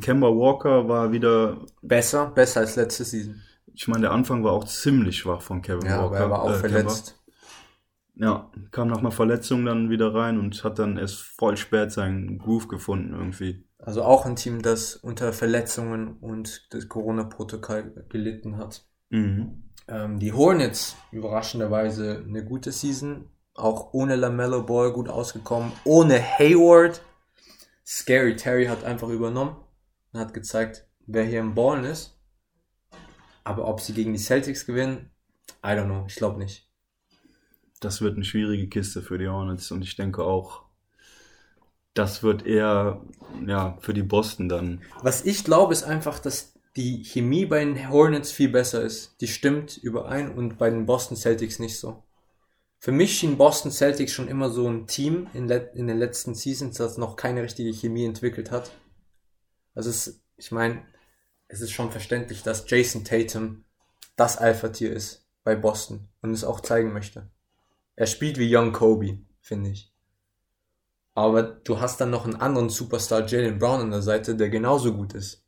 Kemba 0.00 0.28
Walker 0.28 0.88
war 0.88 1.12
wieder, 1.12 1.64
Besser, 1.82 2.26
besser 2.34 2.60
als 2.60 2.76
letzte 2.76 3.04
Season. 3.04 3.40
ich 3.72 3.88
meine, 3.88 4.02
der 4.02 4.10
Anfang 4.12 4.44
war 4.44 4.52
auch 4.52 4.64
ziemlich 4.64 5.18
schwach 5.18 5.40
von 5.42 5.62
Kevin 5.62 5.86
Ja, 5.88 6.02
Walker. 6.02 6.06
aber 6.06 6.18
er 6.18 6.30
war 6.30 6.42
auch 6.42 6.50
äh, 6.50 6.60
Kemba. 6.60 6.68
verletzt. 6.68 7.18
Ja, 8.14 8.50
kam 8.70 8.88
nach 8.88 8.98
einer 8.98 9.10
Verletzung 9.10 9.64
dann 9.64 9.88
wieder 9.88 10.14
rein 10.14 10.38
und 10.38 10.62
hat 10.64 10.78
dann 10.78 10.98
erst 10.98 11.16
voll 11.16 11.56
spät 11.56 11.90
seinen 11.92 12.38
Groove 12.38 12.68
gefunden 12.68 13.14
irgendwie. 13.14 13.64
Also 13.78 14.02
auch 14.02 14.26
ein 14.26 14.36
Team, 14.36 14.60
das 14.60 14.96
unter 14.96 15.32
Verletzungen 15.32 16.18
und 16.20 16.66
das 16.74 16.88
Corona-Protokoll 16.88 18.04
gelitten 18.10 18.58
hat. 18.58 18.84
Mhm. 19.08 19.70
Ähm, 19.88 20.18
die 20.18 20.32
Hornets, 20.32 20.94
überraschenderweise 21.10 22.22
eine 22.28 22.44
gute 22.44 22.70
Season. 22.70 23.30
Auch 23.54 23.92
ohne 23.92 24.16
LaMelo 24.16 24.62
Ball 24.62 24.92
gut 24.92 25.08
ausgekommen. 25.08 25.72
Ohne 25.84 26.20
Hayward. 26.20 27.02
Scary 27.84 28.36
Terry 28.36 28.66
hat 28.66 28.84
einfach 28.84 29.08
übernommen 29.08 29.56
und 30.12 30.20
hat 30.20 30.34
gezeigt, 30.34 30.86
wer 31.06 31.24
hier 31.24 31.40
im 31.40 31.54
Ballen 31.54 31.84
ist. 31.84 32.18
Aber 33.44 33.66
ob 33.66 33.80
sie 33.80 33.92
gegen 33.92 34.12
die 34.12 34.18
Celtics 34.18 34.66
gewinnen, 34.66 35.10
I 35.64 35.70
don't 35.70 35.86
know. 35.86 36.04
Ich 36.06 36.14
glaube 36.14 36.38
nicht. 36.38 36.68
Das 37.80 38.00
wird 38.00 38.14
eine 38.14 38.24
schwierige 38.24 38.68
Kiste 38.68 39.02
für 39.02 39.18
die 39.18 39.28
Hornets 39.28 39.70
und 39.72 39.82
ich 39.82 39.96
denke 39.96 40.22
auch, 40.22 40.62
das 41.94 42.22
wird 42.22 42.46
eher 42.46 43.02
ja, 43.46 43.76
für 43.80 43.92
die 43.92 44.02
Boston 44.02 44.48
dann. 44.48 44.82
Was 45.02 45.24
ich 45.24 45.44
glaube, 45.44 45.72
ist 45.72 45.82
einfach, 45.82 46.18
dass 46.18 46.54
die 46.76 47.04
Chemie 47.04 47.44
bei 47.44 47.64
den 47.64 47.90
Hornets 47.90 48.30
viel 48.30 48.48
besser 48.48 48.82
ist. 48.82 49.20
Die 49.20 49.26
stimmt 49.26 49.76
überein 49.76 50.32
und 50.32 50.58
bei 50.58 50.70
den 50.70 50.86
Boston 50.86 51.16
Celtics 51.16 51.58
nicht 51.58 51.78
so. 51.78 52.02
Für 52.78 52.92
mich 52.92 53.18
schien 53.18 53.36
Boston 53.36 53.70
Celtics 53.70 54.12
schon 54.12 54.28
immer 54.28 54.50
so 54.50 54.68
ein 54.68 54.86
Team 54.86 55.28
in, 55.34 55.48
in 55.48 55.86
den 55.86 55.98
letzten 55.98 56.34
Seasons, 56.34 56.78
das 56.78 56.98
noch 56.98 57.16
keine 57.16 57.42
richtige 57.42 57.72
Chemie 57.72 58.06
entwickelt 58.06 58.50
hat. 58.50 58.72
Also 59.74 59.90
es, 59.90 60.22
ich 60.36 60.52
meine, 60.52 60.82
es 61.48 61.60
ist 61.60 61.72
schon 61.72 61.90
verständlich, 61.90 62.42
dass 62.42 62.68
Jason 62.68 63.04
Tatum 63.04 63.64
das 64.16 64.36
Alpha-Tier 64.36 64.92
ist 64.92 65.26
bei 65.44 65.56
Boston 65.56 66.08
und 66.20 66.32
es 66.32 66.44
auch 66.44 66.60
zeigen 66.60 66.92
möchte. 66.92 67.30
Er 67.96 68.06
spielt 68.06 68.38
wie 68.38 68.54
Young 68.54 68.72
Kobe, 68.72 69.18
finde 69.40 69.70
ich. 69.70 69.92
Aber 71.14 71.42
du 71.42 71.80
hast 71.80 72.00
dann 72.00 72.10
noch 72.10 72.24
einen 72.24 72.36
anderen 72.36 72.70
Superstar, 72.70 73.26
Jalen 73.26 73.58
Brown, 73.58 73.80
an 73.80 73.90
der 73.90 74.02
Seite, 74.02 74.34
der 74.34 74.48
genauso 74.48 74.94
gut 74.94 75.12
ist. 75.12 75.44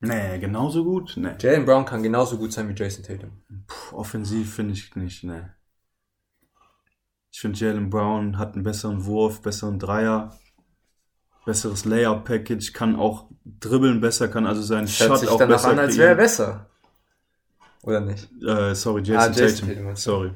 Nee, 0.00 0.38
genauso 0.38 0.84
gut? 0.84 1.14
Nee. 1.16 1.34
Jalen 1.40 1.64
Brown 1.64 1.84
kann 1.84 2.02
genauso 2.02 2.36
gut 2.36 2.52
sein 2.52 2.68
wie 2.68 2.74
Jason 2.74 3.02
Tatum. 3.02 3.42
Puh, 3.66 3.96
offensiv 3.96 4.54
finde 4.54 4.74
ich 4.74 4.94
nicht, 4.94 5.24
nee. 5.24 5.42
Ich 7.30 7.40
finde, 7.40 7.58
Jalen 7.58 7.90
Brown 7.90 8.38
hat 8.38 8.54
einen 8.54 8.64
besseren 8.64 9.04
Wurf, 9.06 9.42
besseren 9.42 9.78
Dreier, 9.78 10.38
besseres 11.48 11.86
Layup-Package, 11.86 12.74
kann 12.74 12.94
auch 12.94 13.24
dribbeln 13.58 14.02
besser, 14.02 14.28
kann 14.28 14.46
also 14.46 14.60
seinen 14.60 14.86
Shot 14.86 15.18
sich 15.20 15.30
auch 15.30 15.38
danach 15.38 15.56
besser 15.56 15.70
an, 15.70 15.78
als 15.78 15.96
wäre 15.96 16.10
er 16.10 16.14
besser. 16.14 16.68
Oder 17.82 18.00
nicht? 18.00 18.28
Äh, 18.42 18.74
sorry, 18.74 19.00
Ah, 19.00 19.28
Jason, 19.28 19.32
Jason 19.34 19.68
Tatum. 19.68 19.84
Tatum, 19.84 19.96
sorry. 19.96 20.30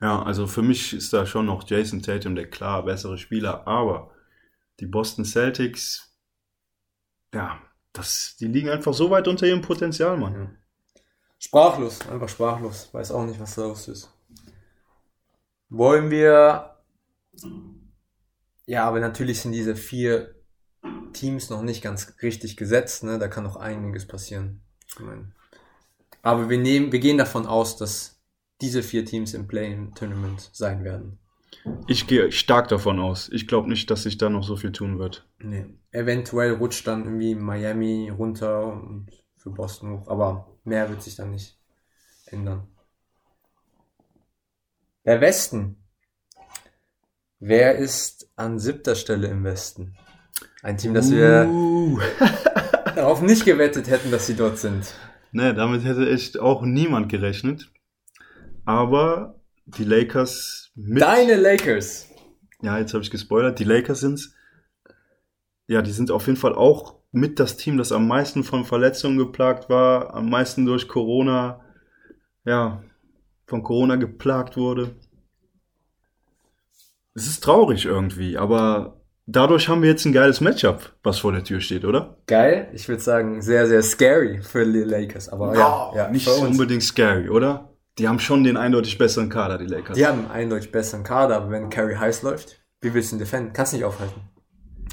Ja, 0.00 0.22
also 0.22 0.46
für 0.46 0.62
mich 0.62 0.92
ist 0.92 1.12
da 1.12 1.26
schon 1.26 1.46
noch 1.46 1.68
Jason 1.68 2.02
Tatum 2.02 2.36
der 2.36 2.48
klar 2.48 2.84
bessere 2.84 3.18
Spieler, 3.18 3.66
aber 3.66 4.12
die 4.78 4.86
Boston 4.86 5.24
Celtics, 5.24 6.14
ja, 7.34 7.58
das, 7.92 8.36
die 8.38 8.46
liegen 8.46 8.68
einfach 8.68 8.94
so 8.94 9.10
weit 9.10 9.26
unter 9.26 9.44
ihrem 9.48 9.60
Potenzial, 9.62 10.16
Mann. 10.18 10.34
Ja. 10.34 10.50
Sprachlos, 11.40 12.08
einfach 12.08 12.28
sprachlos. 12.28 12.90
Weiß 12.92 13.10
auch 13.10 13.24
nicht, 13.26 13.40
was 13.40 13.56
da 13.56 13.62
los 13.62 13.88
ist. 13.88 14.08
Wollen 15.68 16.10
wir. 16.12 16.76
Ja, 18.68 18.84
aber 18.84 19.00
natürlich 19.00 19.40
sind 19.40 19.52
diese 19.52 19.74
vier 19.74 20.34
Teams 21.14 21.48
noch 21.48 21.62
nicht 21.62 21.82
ganz 21.82 22.14
richtig 22.20 22.58
gesetzt, 22.58 23.02
ne? 23.02 23.18
Da 23.18 23.26
kann 23.26 23.44
noch 23.44 23.56
einiges 23.56 24.06
passieren. 24.06 24.60
Aber 26.20 26.50
wir 26.50 26.58
nehmen, 26.58 26.92
wir 26.92 26.98
gehen 26.98 27.16
davon 27.16 27.46
aus, 27.46 27.78
dass 27.78 28.20
diese 28.60 28.82
vier 28.82 29.06
Teams 29.06 29.32
im 29.32 29.48
Play-In-Tournament 29.48 30.50
sein 30.52 30.84
werden. 30.84 31.18
Ich 31.86 32.06
gehe 32.06 32.30
stark 32.30 32.68
davon 32.68 33.00
aus. 33.00 33.30
Ich 33.32 33.48
glaube 33.48 33.70
nicht, 33.70 33.90
dass 33.90 34.02
sich 34.02 34.18
da 34.18 34.28
noch 34.28 34.44
so 34.44 34.54
viel 34.56 34.72
tun 34.72 34.98
wird. 34.98 35.26
Nee. 35.38 35.64
Eventuell 35.90 36.52
rutscht 36.52 36.86
dann 36.86 37.04
irgendwie 37.04 37.34
Miami 37.34 38.10
runter 38.10 38.66
und 38.66 39.06
für 39.36 39.48
Boston 39.48 39.92
hoch, 39.92 40.08
aber 40.08 40.58
mehr 40.64 40.90
wird 40.90 41.02
sich 41.02 41.16
dann 41.16 41.30
nicht 41.30 41.58
ändern. 42.26 42.68
Der 45.06 45.22
Westen. 45.22 45.76
Wer 47.40 47.76
ist 47.76 48.30
an 48.36 48.58
siebter 48.58 48.94
Stelle 48.94 49.28
im 49.28 49.44
Westen? 49.44 49.96
Ein 50.62 50.76
Team, 50.76 50.94
das 50.94 51.10
wir 51.10 51.46
Uh. 51.48 51.98
darauf 52.98 53.22
nicht 53.22 53.44
gewettet 53.44 53.88
hätten, 53.88 54.10
dass 54.10 54.26
sie 54.26 54.34
dort 54.34 54.58
sind. 54.58 54.92
Ne, 55.30 55.54
damit 55.54 55.84
hätte 55.84 56.10
echt 56.10 56.38
auch 56.38 56.62
niemand 56.62 57.08
gerechnet. 57.08 57.70
Aber 58.64 59.36
die 59.66 59.84
Lakers 59.84 60.70
mit. 60.74 61.02
Deine 61.02 61.36
Lakers. 61.36 62.08
Ja, 62.60 62.78
jetzt 62.78 62.92
habe 62.92 63.04
ich 63.04 63.10
gespoilert. 63.10 63.58
Die 63.58 63.64
Lakers 63.64 64.00
sind's. 64.00 64.34
Ja, 65.66 65.82
die 65.82 65.92
sind 65.92 66.10
auf 66.10 66.26
jeden 66.26 66.38
Fall 66.38 66.54
auch 66.54 66.96
mit 67.12 67.38
das 67.38 67.56
Team, 67.56 67.78
das 67.78 67.92
am 67.92 68.08
meisten 68.08 68.42
von 68.42 68.64
Verletzungen 68.64 69.16
geplagt 69.16 69.68
war, 69.68 70.14
am 70.14 70.28
meisten 70.28 70.66
durch 70.66 70.88
Corona, 70.88 71.60
ja, 72.44 72.82
von 73.46 73.62
Corona 73.62 73.96
geplagt 73.96 74.56
wurde. 74.56 74.96
Es 77.18 77.26
ist 77.26 77.42
traurig 77.42 77.84
irgendwie, 77.84 78.38
aber 78.38 79.00
dadurch 79.26 79.68
haben 79.68 79.82
wir 79.82 79.90
jetzt 79.90 80.04
ein 80.04 80.12
geiles 80.12 80.40
Matchup, 80.40 80.92
was 81.02 81.18
vor 81.18 81.32
der 81.32 81.42
Tür 81.42 81.60
steht, 81.60 81.84
oder? 81.84 82.16
Geil. 82.26 82.68
Ich 82.72 82.88
würde 82.88 83.02
sagen, 83.02 83.42
sehr, 83.42 83.66
sehr 83.66 83.82
scary 83.82 84.40
für 84.40 84.64
die 84.64 84.80
Lakers. 84.80 85.28
Aber 85.28 85.56
ja, 85.56 85.92
ja 85.96 86.10
nicht 86.10 86.28
unbedingt 86.28 86.82
scary, 86.82 87.28
oder? 87.28 87.74
Die 87.98 88.06
haben 88.06 88.20
schon 88.20 88.44
den 88.44 88.56
eindeutig 88.56 88.96
besseren 88.98 89.28
Kader, 89.28 89.58
die 89.58 89.66
Lakers. 89.66 89.96
Die 89.96 90.06
haben 90.06 90.20
einen 90.20 90.30
eindeutig 90.30 90.70
besseren 90.70 91.02
Kader, 91.02 91.36
aber 91.36 91.50
wenn 91.50 91.70
Curry 91.70 91.96
heiß 91.96 92.22
läuft, 92.22 92.60
wie 92.80 92.94
willst 92.94 93.10
du 93.10 93.16
ihn 93.16 93.18
defenden? 93.18 93.52
Kannst 93.52 93.72
nicht 93.72 93.84
aufhalten. 93.84 94.20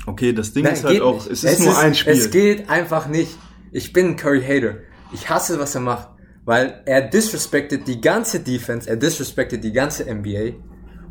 Okay, 0.08 0.34
das 0.34 0.53
Ding 0.53 0.65
ist 0.65 0.84
halt 0.84 1.01
auch, 1.01 1.15
nicht. 1.15 1.32
es 1.32 1.44
ist 1.44 1.63
nur 1.63 1.77
ein 1.77 1.94
Spiel. 1.94 2.13
Es 2.13 2.32
geht 2.32 2.70
einfach 2.70 3.08
nicht. 3.08 3.38
Ich 3.72 3.94
bin 3.94 4.08
ein 4.08 4.15
Curry-Hater. 4.15 4.77
Ich 5.13 5.29
hasse, 5.29 5.60
was 5.60 5.75
er 5.75 5.82
macht, 5.82 6.10
weil 6.44 6.82
er 6.86 7.01
disrespected 7.01 7.88
die 7.88 8.01
ganze 8.01 8.39
Defense, 8.39 8.89
er 8.89 8.98
disrespected 8.98 9.63
die 9.63 9.72
ganze 9.72 10.12
NBA 10.12 10.53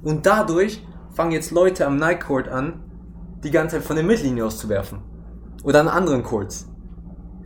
und 0.03 0.27
dadurch 0.27 0.83
fangen 1.15 1.33
jetzt 1.33 1.51
Leute 1.51 1.87
am 1.87 1.97
Nightcourt 1.97 2.49
an, 2.49 2.81
die 3.43 3.51
ganze 3.51 3.77
Zeit 3.77 3.85
von 3.85 3.97
der 3.97 4.05
Mittellinie 4.05 4.45
auszuwerfen. 4.45 4.99
Oder 5.63 5.81
an 5.81 5.89
anderen 5.89 6.23
Courts. 6.23 6.69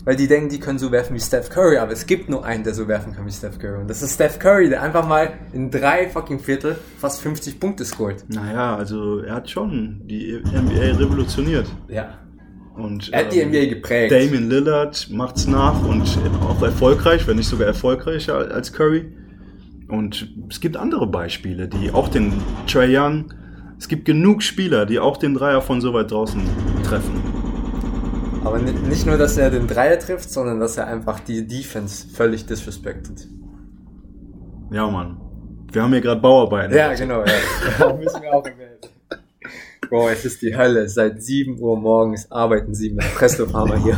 Weil 0.04 0.16
die 0.16 0.26
denken, 0.26 0.48
die 0.48 0.58
können 0.58 0.78
so 0.78 0.90
werfen 0.90 1.14
wie 1.14 1.20
Steph 1.20 1.50
Curry, 1.50 1.76
aber 1.76 1.92
es 1.92 2.06
gibt 2.06 2.30
nur 2.30 2.44
einen, 2.44 2.64
der 2.64 2.72
so 2.72 2.88
werfen 2.88 3.14
kann 3.14 3.26
wie 3.26 3.30
Steph 3.30 3.58
Curry. 3.58 3.80
Und 3.82 3.90
das 3.90 4.00
ist 4.00 4.14
Steph 4.14 4.38
Curry, 4.38 4.70
der 4.70 4.82
einfach 4.82 5.06
mal 5.06 5.34
in 5.52 5.70
drei 5.70 6.08
fucking 6.08 6.40
Viertel 6.40 6.76
fast 6.98 7.20
50 7.20 7.60
Punkte 7.60 7.84
scored. 7.84 8.24
Naja, 8.28 8.76
also 8.76 9.20
er 9.20 9.34
hat 9.34 9.50
schon 9.50 10.00
die 10.06 10.40
NBA 10.44 10.98
revolutioniert. 10.98 11.66
Ja. 11.88 12.18
Und, 12.74 13.12
Er 13.12 13.24
hat 13.24 13.32
die 13.32 13.40
ähm, 13.40 13.50
NBA 13.50 13.66
geprägt. 13.66 14.12
Damian 14.12 14.48
Lillard 14.48 15.10
macht's 15.10 15.46
nach 15.46 15.84
und 15.84 16.18
auch 16.40 16.62
erfolgreich, 16.62 17.26
wenn 17.26 17.36
nicht 17.36 17.48
sogar 17.48 17.66
erfolgreicher 17.66 18.36
als 18.36 18.72
Curry. 18.72 19.12
Und 19.88 20.32
es 20.48 20.60
gibt 20.60 20.76
andere 20.76 21.06
Beispiele, 21.06 21.66
die 21.66 21.90
auch 21.90 22.08
den 22.08 22.32
Trae 22.66 22.88
Young, 22.88 23.32
es 23.78 23.88
gibt 23.88 24.04
genug 24.04 24.42
Spieler, 24.42 24.86
die 24.86 24.98
auch 24.98 25.16
den 25.16 25.34
Dreier 25.34 25.60
von 25.62 25.80
so 25.80 25.92
weit 25.94 26.10
draußen 26.10 26.42
treffen. 26.84 27.22
Aber 28.44 28.58
ni- 28.58 28.72
nicht 28.88 29.06
nur, 29.06 29.16
dass 29.18 29.36
er 29.36 29.50
den 29.50 29.66
Dreier 29.66 29.98
trifft, 29.98 30.30
sondern 30.30 30.60
dass 30.60 30.76
er 30.76 30.86
einfach 30.86 31.20
die 31.20 31.46
Defense 31.46 32.06
völlig 32.08 32.46
disrespectet. 32.46 33.26
Ja, 34.70 34.88
Mann. 34.90 35.20
Wir 35.72 35.82
haben 35.82 35.92
hier 35.92 36.00
gerade 36.00 36.20
Bauarbeiten. 36.20 36.74
Ja, 36.74 36.92
genau, 36.94 37.24
ja. 37.24 37.92
müssen 37.98 38.22
wir 38.22 38.32
auch 38.34 38.44
erwähnen. 38.44 38.78
Bro, 39.88 40.08
es 40.10 40.24
ist 40.24 40.42
die 40.42 40.56
Hölle. 40.56 40.88
Seit 40.88 41.22
7 41.22 41.58
Uhr 41.60 41.78
morgens 41.78 42.30
arbeiten 42.30 42.74
sie 42.74 42.90
mit 42.90 43.04
Presto-Farmer 43.14 43.76
hier. 43.82 43.96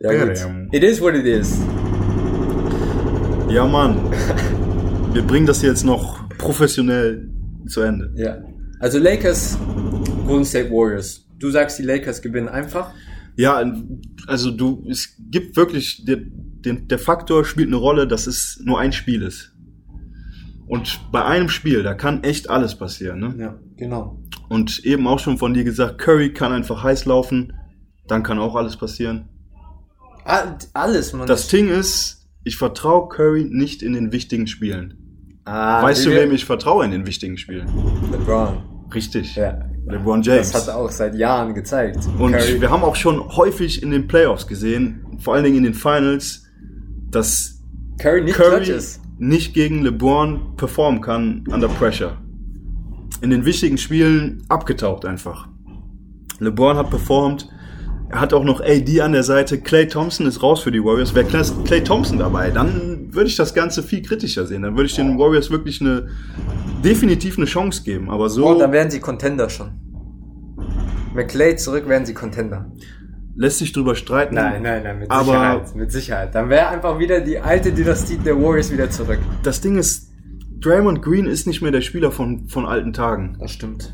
Ja, 0.00 0.24
gut. 0.24 0.38
It 0.72 0.82
is 0.82 1.00
what 1.00 1.14
it 1.14 1.24
is. 1.24 1.58
Ja, 3.48 3.64
Mann. 3.66 4.10
Wir 5.16 5.22
bringen 5.22 5.46
das 5.46 5.62
jetzt 5.62 5.82
noch 5.82 6.28
professionell 6.36 7.30
zu 7.66 7.80
Ende. 7.80 8.12
Ja. 8.16 8.36
Also 8.80 8.98
Lakers, 8.98 9.56
Golden 10.26 10.44
State 10.44 10.70
Warriors. 10.70 11.26
Du 11.38 11.50
sagst, 11.50 11.78
die 11.78 11.84
Lakers 11.84 12.20
gewinnen 12.20 12.50
einfach. 12.50 12.92
Ja, 13.34 13.64
also 14.26 14.50
du, 14.50 14.84
es 14.90 15.16
gibt 15.30 15.56
wirklich, 15.56 16.04
der, 16.04 16.18
der 16.18 16.98
Faktor 16.98 17.46
spielt 17.46 17.68
eine 17.68 17.76
Rolle, 17.76 18.06
dass 18.06 18.26
es 18.26 18.60
nur 18.62 18.78
ein 18.78 18.92
Spiel 18.92 19.22
ist. 19.22 19.54
Und 20.66 21.00
bei 21.10 21.24
einem 21.24 21.48
Spiel, 21.48 21.82
da 21.82 21.94
kann 21.94 22.22
echt 22.22 22.50
alles 22.50 22.74
passieren. 22.74 23.20
Ne? 23.20 23.34
Ja, 23.38 23.58
genau. 23.78 24.22
Und 24.50 24.84
eben 24.84 25.06
auch 25.06 25.18
schon 25.18 25.38
von 25.38 25.54
dir 25.54 25.64
gesagt, 25.64 25.96
Curry 25.96 26.34
kann 26.34 26.52
einfach 26.52 26.82
heiß 26.82 27.06
laufen, 27.06 27.54
dann 28.06 28.22
kann 28.22 28.38
auch 28.38 28.54
alles 28.54 28.76
passieren. 28.76 29.30
Ah, 30.26 30.58
alles, 30.74 31.14
man. 31.14 31.26
Das 31.26 31.48
Ding 31.48 31.68
ist, 31.68 32.28
ich 32.44 32.58
vertraue 32.58 33.08
Curry 33.08 33.44
nicht 33.44 33.82
in 33.82 33.94
den 33.94 34.12
wichtigen 34.12 34.46
Spielen. 34.46 35.02
Ah, 35.46 35.82
weißt 35.82 36.06
du, 36.06 36.10
wem 36.10 36.32
ich 36.32 36.44
vertraue 36.44 36.84
in 36.84 36.90
den 36.90 37.06
wichtigen 37.06 37.38
Spielen? 37.38 37.66
LeBron. 38.12 38.58
Richtig. 38.94 39.34
Ja. 39.36 39.58
LeBron 39.88 40.22
James. 40.22 40.52
Das 40.52 40.62
hat 40.62 40.74
er 40.74 40.78
auch 40.78 40.90
seit 40.90 41.14
Jahren 41.14 41.54
gezeigt. 41.54 41.98
Und 42.18 42.32
Curry- 42.32 42.60
wir 42.60 42.70
haben 42.70 42.82
auch 42.82 42.96
schon 42.96 43.20
häufig 43.36 43.82
in 43.82 43.90
den 43.90 44.06
Playoffs 44.08 44.46
gesehen, 44.46 45.06
vor 45.18 45.34
allen 45.34 45.44
Dingen 45.44 45.56
in 45.58 45.62
den 45.64 45.74
Finals, 45.74 46.44
dass 47.10 47.62
Curry 47.98 48.22
nicht 48.24 48.34
Curry 48.36 48.78
nicht 49.18 49.54
gegen 49.54 49.82
LeBron 49.82 50.56
performen 50.56 51.00
kann 51.00 51.44
under 51.50 51.68
pressure. 51.68 52.18
In 53.22 53.30
den 53.30 53.44
wichtigen 53.46 53.78
Spielen 53.78 54.42
abgetaucht 54.48 55.06
einfach. 55.06 55.48
LeBron 56.38 56.76
hat 56.76 56.90
performt. 56.90 57.48
Er 58.10 58.20
hat 58.20 58.34
auch 58.34 58.44
noch 58.44 58.60
AD 58.60 59.00
an 59.00 59.12
der 59.12 59.22
Seite. 59.24 59.58
Clay 59.58 59.88
Thompson 59.88 60.26
ist 60.26 60.42
raus 60.42 60.60
für 60.60 60.70
die 60.70 60.84
Warriors. 60.84 61.14
Wäre 61.14 61.24
Clay 61.26 61.42
Clay 61.64 61.82
Thompson 61.82 62.18
dabei, 62.18 62.50
dann 62.50 62.85
würde 63.16 63.28
ich 63.28 63.36
das 63.36 63.54
Ganze 63.54 63.82
viel 63.82 64.02
kritischer 64.02 64.46
sehen. 64.46 64.62
Dann 64.62 64.74
würde 64.76 64.86
ich 64.86 64.94
den 64.94 65.18
Warriors 65.18 65.50
wirklich 65.50 65.80
eine 65.80 66.08
definitiv 66.84 67.36
eine 67.38 67.46
Chance 67.46 67.82
geben. 67.82 68.10
Aber 68.10 68.28
so 68.28 68.46
Oh, 68.46 68.58
dann 68.58 68.72
wären 68.72 68.90
sie 68.90 69.00
Contender 69.00 69.48
schon. 69.48 69.70
Mit 71.14 71.28
Clay 71.28 71.56
zurück 71.56 71.88
wären 71.88 72.04
sie 72.06 72.14
Contender. 72.14 72.70
lässt 73.38 73.58
sich 73.58 73.72
drüber 73.72 73.94
streiten. 73.94 74.34
Nein, 74.34 74.62
nein, 74.62 74.82
nein, 74.82 74.98
mit 75.00 75.10
Aber- 75.10 75.24
Sicherheit. 75.24 75.74
Mit 75.76 75.92
Sicherheit. 75.92 76.34
Dann 76.34 76.48
wäre 76.48 76.68
einfach 76.68 76.98
wieder 76.98 77.20
die 77.20 77.38
alte 77.38 77.70
Dynastie 77.72 78.16
der 78.18 78.40
Warriors 78.40 78.72
wieder 78.72 78.88
zurück. 78.90 79.18
Das 79.42 79.60
Ding 79.60 79.76
ist, 79.76 80.10
Draymond 80.60 81.02
Green 81.02 81.26
ist 81.26 81.46
nicht 81.46 81.60
mehr 81.60 81.70
der 81.70 81.82
Spieler 81.82 82.10
von, 82.12 82.48
von 82.48 82.64
alten 82.64 82.94
Tagen. 82.94 83.36
Das 83.38 83.50
stimmt. 83.50 83.92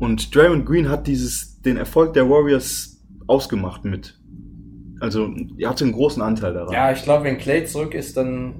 Und 0.00 0.34
Draymond 0.34 0.66
Green 0.66 0.88
hat 0.88 1.06
dieses, 1.06 1.60
den 1.62 1.76
Erfolg 1.76 2.12
der 2.14 2.28
Warriors 2.28 3.00
ausgemacht 3.28 3.84
mit. 3.84 4.18
Also, 5.02 5.34
er 5.58 5.68
hatte 5.70 5.82
einen 5.82 5.92
großen 5.92 6.22
Anteil 6.22 6.54
daran. 6.54 6.72
Ja, 6.72 6.92
ich 6.92 7.02
glaube, 7.02 7.24
wenn 7.24 7.36
Clay 7.36 7.64
zurück 7.66 7.92
ist, 7.92 8.16
dann 8.16 8.54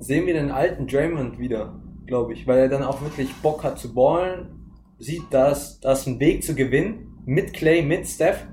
sehen 0.00 0.26
wir 0.26 0.34
den 0.34 0.50
alten 0.50 0.86
Draymond 0.86 1.38
wieder, 1.38 1.80
glaube 2.06 2.34
ich. 2.34 2.46
Weil 2.46 2.58
er 2.58 2.68
dann 2.68 2.82
auch 2.82 3.00
wirklich 3.00 3.32
Bock 3.36 3.64
hat 3.64 3.78
zu 3.78 3.94
ballen, 3.94 4.48
sieht, 4.98 5.22
dass 5.30 5.80
da 5.80 5.92
ist 5.92 6.06
ein 6.06 6.20
Weg 6.20 6.44
zu 6.44 6.54
gewinnen. 6.54 7.22
Mit 7.24 7.54
Clay, 7.54 7.80
mit 7.82 8.06
Steph. 8.06 8.46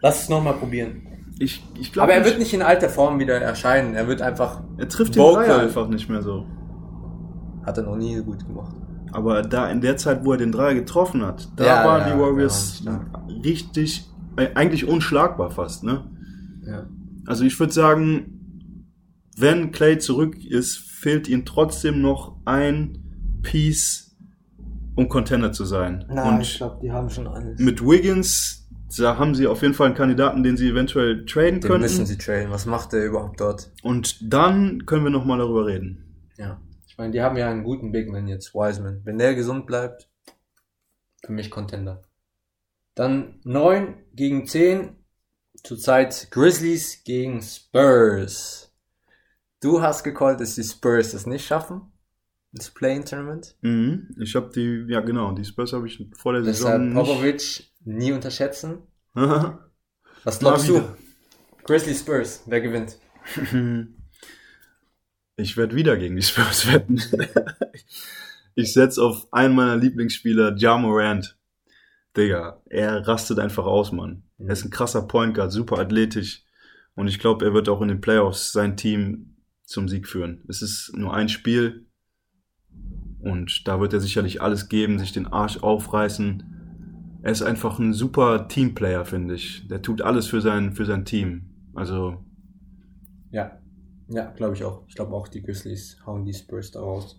Lass 0.00 0.22
es 0.22 0.28
nochmal 0.28 0.54
probieren. 0.54 1.02
Ich, 1.40 1.64
ich 1.80 1.92
glaube, 1.92 2.12
Aber 2.12 2.20
er 2.20 2.24
wird 2.24 2.38
nicht 2.38 2.54
in 2.54 2.62
alter 2.62 2.88
Form 2.88 3.18
wieder 3.18 3.40
erscheinen. 3.40 3.96
Er 3.96 4.06
wird 4.06 4.22
einfach. 4.22 4.62
er 4.78 4.88
trifft 4.88 5.16
den. 5.16 5.22
Dreier 5.22 5.58
einfach 5.58 5.88
nicht 5.88 6.08
mehr 6.08 6.22
so. 6.22 6.46
Hat 7.66 7.76
er 7.76 7.82
noch 7.82 7.96
nie 7.96 8.22
gut 8.22 8.46
gemacht. 8.46 8.76
Aber 9.10 9.42
da 9.42 9.68
in 9.68 9.80
der 9.80 9.96
Zeit, 9.96 10.24
wo 10.24 10.30
er 10.32 10.38
den 10.38 10.52
Dreier 10.52 10.74
getroffen 10.74 11.26
hat, 11.26 11.48
da 11.56 11.64
Ja, 11.64 11.84
waren 11.84 12.08
ja, 12.08 12.14
die 12.14 12.20
Warriors 12.20 12.82
ja, 12.84 13.00
richtig, 13.44 14.06
eigentlich 14.36 14.86
unschlagbar 14.86 15.50
fast, 15.50 15.84
ne? 15.84 16.10
Ja. 16.66 16.86
Also 17.26 17.44
ich 17.44 17.58
würde 17.58 17.72
sagen, 17.72 18.90
wenn 19.36 19.72
Clay 19.72 19.98
zurück 19.98 20.44
ist, 20.44 20.78
fehlt 20.78 21.28
ihm 21.28 21.44
trotzdem 21.44 22.00
noch 22.00 22.36
ein 22.44 23.40
Piece, 23.42 24.16
um 24.94 25.08
Contender 25.08 25.52
zu 25.52 25.64
sein. 25.64 26.04
Und 26.08 26.40
glaube, 26.56 26.78
die 26.82 26.92
haben 26.92 27.10
schon 27.10 27.26
alles. 27.26 27.58
mit 27.58 27.82
Wiggins, 27.82 28.68
da 28.96 29.18
haben 29.18 29.34
sie 29.34 29.46
auf 29.46 29.62
jeden 29.62 29.74
Fall 29.74 29.88
einen 29.88 29.96
Kandidaten, 29.96 30.42
den 30.42 30.56
sie 30.56 30.68
eventuell 30.68 31.24
traden 31.26 31.60
Den 31.60 31.80
müssen 31.80 31.96
könnten. 31.98 32.06
sie 32.06 32.18
traden. 32.18 32.50
Was 32.50 32.66
macht 32.66 32.92
der 32.92 33.04
überhaupt 33.06 33.40
dort? 33.40 33.72
Und 33.82 34.32
dann 34.32 34.86
können 34.86 35.04
wir 35.04 35.10
nochmal 35.10 35.38
darüber 35.38 35.66
reden. 35.66 36.04
Ja. 36.36 36.60
Ich 36.86 36.96
meine, 36.96 37.10
die 37.10 37.20
haben 37.20 37.36
ja 37.36 37.50
einen 37.50 37.64
guten 37.64 37.90
Big 37.90 38.08
Man 38.08 38.28
jetzt, 38.28 38.54
Wiseman. 38.54 39.00
Wenn 39.04 39.18
der 39.18 39.34
gesund 39.34 39.66
bleibt, 39.66 40.08
für 41.24 41.32
mich 41.32 41.50
Contender. 41.50 42.02
Dann 42.94 43.40
9 43.44 43.94
gegen 44.14 44.46
10. 44.46 44.96
Zurzeit 45.62 46.28
Grizzlies 46.30 47.02
gegen 47.04 47.40
Spurs. 47.42 48.72
Du 49.60 49.80
hast 49.80 50.04
gecallt, 50.04 50.40
dass 50.40 50.56
die 50.56 50.62
Spurs 50.62 51.14
es 51.14 51.26
nicht 51.26 51.46
schaffen. 51.46 51.92
Das 52.52 52.70
Play-In-Tournament. 52.70 53.56
Mhm. 53.62 54.14
Ich 54.20 54.36
habe 54.36 54.50
die, 54.54 54.84
ja 54.88 55.00
genau, 55.00 55.32
die 55.32 55.44
Spurs 55.44 55.72
habe 55.72 55.86
ich 55.88 56.06
vor 56.16 56.34
der 56.34 56.42
Deshalb 56.42 56.82
Saison 56.82 56.94
Popovic 56.94 57.64
nie 57.84 58.12
unterschätzen. 58.12 58.82
nicht. 59.14 59.24
Was 60.24 60.38
glaubst 60.38 60.68
du? 60.68 60.82
Grizzly 61.64 61.94
Spurs, 61.94 62.42
wer 62.46 62.60
gewinnt? 62.60 62.98
Ich 65.36 65.56
werde 65.56 65.74
wieder 65.74 65.96
gegen 65.96 66.14
die 66.14 66.22
Spurs 66.22 66.72
wetten. 66.72 67.02
ich 68.54 68.72
setze 68.72 69.02
auf 69.02 69.26
einen 69.32 69.54
meiner 69.56 69.76
Lieblingsspieler, 69.76 70.54
Ja 70.58 70.78
Morant. 70.78 71.36
Digga, 72.16 72.62
er 72.66 73.06
rastet 73.06 73.38
einfach 73.38 73.66
aus, 73.66 73.92
Mann. 73.92 74.22
Er 74.38 74.50
ist 74.50 74.64
ein 74.64 74.70
krasser 74.70 75.02
Point 75.02 75.34
Guard, 75.34 75.52
super 75.52 75.78
athletisch. 75.78 76.44
Und 76.94 77.08
ich 77.08 77.18
glaube, 77.18 77.44
er 77.44 77.54
wird 77.54 77.68
auch 77.68 77.82
in 77.82 77.88
den 77.88 78.00
Playoffs 78.00 78.52
sein 78.52 78.76
Team 78.76 79.36
zum 79.64 79.88
Sieg 79.88 80.06
führen. 80.06 80.44
Es 80.48 80.62
ist 80.62 80.92
nur 80.96 81.14
ein 81.14 81.28
Spiel. 81.28 81.86
Und 83.20 83.66
da 83.66 83.80
wird 83.80 83.92
er 83.92 84.00
sicherlich 84.00 84.42
alles 84.42 84.68
geben, 84.68 84.98
sich 84.98 85.12
den 85.12 85.26
Arsch 85.26 85.58
aufreißen. 85.58 87.20
Er 87.22 87.32
ist 87.32 87.42
einfach 87.42 87.78
ein 87.78 87.94
super 87.94 88.48
Teamplayer, 88.48 89.04
finde 89.06 89.34
ich. 89.34 89.66
Der 89.68 89.80
tut 89.80 90.02
alles 90.02 90.26
für 90.26 90.42
sein, 90.42 90.72
für 90.74 90.84
sein 90.84 91.04
Team. 91.04 91.70
Also, 91.74 92.22
Ja, 93.30 93.58
ja, 94.08 94.30
glaube 94.32 94.54
ich 94.54 94.62
auch. 94.62 94.84
Ich 94.86 94.94
glaube 94.94 95.14
auch, 95.14 95.26
die 95.28 95.42
Grizzlies 95.42 95.96
hauen 96.04 96.24
die 96.24 96.34
Spurs 96.34 96.70
da 96.70 96.80
raus. 96.80 97.18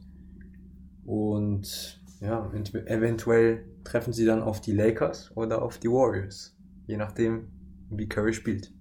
Und 1.04 2.00
ja, 2.22 2.50
ent- 2.54 2.74
eventuell 2.74 3.66
treffen 3.84 4.14
sie 4.14 4.26
dann 4.26 4.42
auf 4.42 4.62
die 4.62 4.74
Lakers 4.74 5.32
oder 5.36 5.62
auf 5.62 5.78
die 5.78 5.90
Warriors. 5.90 6.56
Je 6.88 6.98
nachdem, 6.98 7.48
wie 7.90 8.08
Curry 8.08 8.34
spielt. 8.34 8.72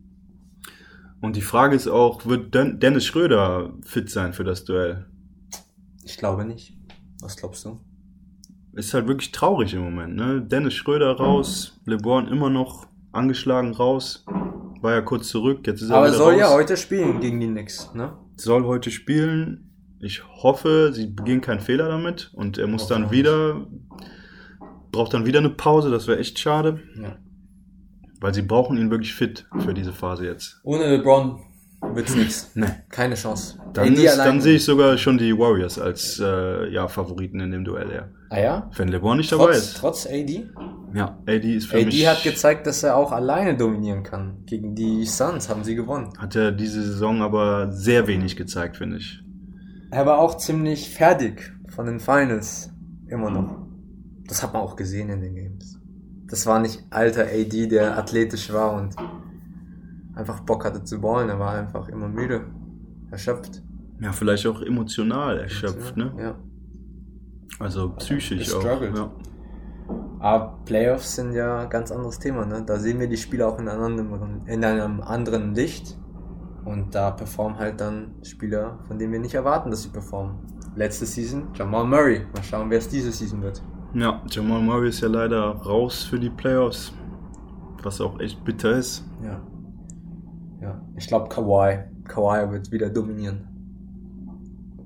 Und 1.21 1.37
die 1.37 1.41
Frage 1.43 1.75
ist 1.75 1.89
auch, 1.89 2.27
wird 2.27 2.55
Den- 2.55 2.81
Dennis 2.81 3.05
Schröder 3.07 3.73
fit 3.83 4.11
sein 4.11 4.33
für 4.35 4.45
das 4.45 4.65
Duell? 4.65 5.07
Ich 6.05 6.19
glaube 6.19 6.45
nicht. 6.45 6.77
Was 7.23 7.37
glaubst 7.37 7.65
du? 7.65 7.81
Ist 8.75 8.93
halt 8.93 9.07
wirklich 9.09 9.33
traurig 9.33 9.73
im 9.73 9.83
Moment, 9.83 10.17
ne? 10.17 10.43
Dennis 10.43 10.75
Schröder 10.75 11.13
raus, 11.13 11.81
LeBron 11.87 12.27
immer 12.29 12.51
noch 12.51 12.87
angeschlagen 13.13 13.73
raus, 13.73 14.25
war 14.83 14.93
ja 14.93 15.01
kurz 15.01 15.29
zurück, 15.29 15.67
jetzt 15.67 15.81
ist 15.81 15.91
er 15.91 15.97
Aber 15.99 16.13
soll 16.13 16.33
raus. 16.33 16.41
ja 16.41 16.51
heute 16.53 16.77
spielen 16.77 17.21
gegen 17.21 17.39
die 17.41 17.47
Knicks, 17.47 17.95
ne? 17.95 18.19
soll 18.37 18.65
heute 18.65 18.91
spielen. 18.91 19.71
Ich 20.05 20.23
hoffe, 20.43 20.91
sie 20.93 21.07
begehen 21.07 21.41
keinen 21.41 21.61
Fehler 21.61 21.89
damit 21.89 22.31
und 22.35 22.59
er 22.59 22.67
muss 22.67 22.87
dann 22.89 23.11
wieder, 23.11 23.67
braucht 24.93 25.15
dann 25.15 25.25
wieder 25.25 25.39
eine 25.39 25.49
Pause, 25.49 25.91
das 25.91 26.07
wäre 26.07 26.19
echt 26.19 26.39
schade, 26.39 26.81
Ja. 27.01 27.17
weil 28.21 28.35
sie 28.35 28.43
brauchen 28.43 28.77
ihn 28.77 28.91
wirklich 28.91 29.15
fit 29.15 29.47
für 29.61 29.73
diese 29.73 29.93
Phase 29.95 30.27
jetzt. 30.27 30.61
Ohne 30.63 30.85
LeBron 30.97 31.41
wird's 31.95 32.15
nichts. 32.15 32.51
Nee. 32.55 32.67
Keine 32.91 33.15
Chance. 33.15 33.59
Dann, 33.73 33.89
AD 33.95 34.05
ist, 34.05 34.19
dann 34.19 34.41
sehe 34.43 34.57
ich 34.57 34.65
sogar 34.65 34.99
schon 34.99 35.17
die 35.17 35.37
Warriors 35.39 35.79
als 35.79 36.21
äh, 36.21 36.69
ja, 36.71 36.87
Favoriten 36.87 37.41
in 37.41 37.51
dem 37.51 37.65
Duell, 37.65 37.91
ja. 37.91 38.09
Ah 38.29 38.39
ja? 38.41 38.71
Wenn 38.77 38.89
LeBron 38.89 39.17
nicht 39.17 39.33
dabei 39.33 39.47
Trotz, 39.53 39.57
ist. 39.59 39.77
trotz 39.79 40.07
AD? 40.07 40.49
Ja, 40.95 41.19
AD 41.27 41.55
ist 41.57 41.67
für 41.69 41.77
AD 41.79 41.87
mich. 41.87 42.07
hat 42.07 42.23
gezeigt, 42.23 42.67
dass 42.67 42.83
er 42.83 42.97
auch 42.97 43.11
alleine 43.11 43.57
dominieren 43.57 44.03
kann. 44.03 44.45
Gegen 44.45 44.75
die 44.75 45.07
Suns 45.07 45.49
haben 45.49 45.65
sie 45.65 45.75
gewonnen. 45.75 46.11
Hat 46.19 46.37
er 46.37 46.53
diese 46.53 46.83
Saison 46.83 47.23
aber 47.23 47.73
sehr 47.73 48.07
wenig 48.07 48.37
gezeigt, 48.37 48.77
finde 48.77 48.99
ich. 48.99 49.21
Er 49.95 50.07
war 50.07 50.19
auch 50.19 50.39
ziemlich 50.39 50.91
fertig 50.91 51.53
von 51.69 51.87
den 51.87 52.01
Finals. 52.01 52.73
Immer 53.07 53.31
noch. 53.31 53.65
Das 54.27 54.43
hat 54.43 54.53
man 54.53 54.63
auch 54.63 54.75
gesehen 54.75 55.09
in 55.09 55.21
den 55.21 55.37
Games. 55.37 55.79
Das 56.27 56.47
war 56.47 56.59
nicht 56.59 56.85
alter 56.91 57.27
AD, 57.27 57.69
der 57.69 57.97
athletisch 57.97 58.53
war 58.53 58.73
und 58.73 58.97
einfach 60.17 60.41
Bock 60.41 60.65
hatte 60.65 60.83
zu 60.83 61.01
ballen. 61.01 61.29
Er 61.29 61.39
war 61.39 61.53
einfach 61.53 61.89
immer 61.89 62.09
müde. 62.09 62.45
Erschöpft. 63.13 63.63
Ja, 64.01 64.11
vielleicht 64.11 64.49
auch 64.49 64.63
emotional 64.63 65.39
erschöpft, 65.39 65.97
ne? 65.97 66.13
Ja. 66.19 66.35
Also 67.61 67.91
psychisch 67.91 68.53
auch. 68.53 68.63
Gestruggelt. 68.63 68.99
Ja. 68.99 69.13
Aber 70.19 70.59
Playoffs 70.65 71.15
sind 71.15 71.35
ja 71.35 71.61
ein 71.61 71.71
ganz 71.71 71.93
anderes 71.93 72.19
Thema, 72.19 72.45
ne? 72.47 72.65
Da 72.67 72.81
sehen 72.81 72.99
wir 72.99 73.07
die 73.07 73.17
Spieler 73.17 73.47
auch 73.47 73.61
in 73.61 73.69
einem 73.69 73.85
anderen, 73.85 74.47
in 74.49 74.65
einem 74.65 75.03
anderen 75.03 75.55
Licht. 75.55 75.97
Und 76.65 76.95
da 76.95 77.11
performen 77.11 77.59
halt 77.59 77.81
dann 77.81 78.15
Spieler, 78.23 78.79
von 78.87 78.99
denen 78.99 79.13
wir 79.13 79.21
nicht 79.21 79.35
erwarten, 79.35 79.71
dass 79.71 79.83
sie 79.83 79.91
performen. 79.91 80.37
Letzte 80.77 81.07
Season 81.07 81.49
Jamal 81.55 81.85
Murray. 81.85 82.23
Mal 82.35 82.43
schauen, 82.43 82.71
wer 82.71 82.79
es 82.79 82.89
diese 82.89 83.13
Season 83.13 83.43
wird. 83.43 83.63
ja, 83.95 84.23
Jamal 84.31 84.61
Murray 84.63 84.89
ist 84.89 85.01
ja 85.01 85.09
leider 85.09 85.41
raus 85.41 86.05
für 86.05 86.19
die 86.19 86.31
Playoffs. 86.31 86.93
Was 87.83 88.01
auch 88.01 88.19
echt 88.19 88.43
bitter 88.45 88.73
ist. 88.79 89.05
Ja. 89.23 89.41
Ja. 90.63 90.83
Ich 90.97 91.07
glaube 91.07 91.29
Kawhi. 91.29 91.81
Kawhi 92.09 92.51
wird 92.51 92.73
wieder 92.73 92.89
dominieren. 92.89 93.47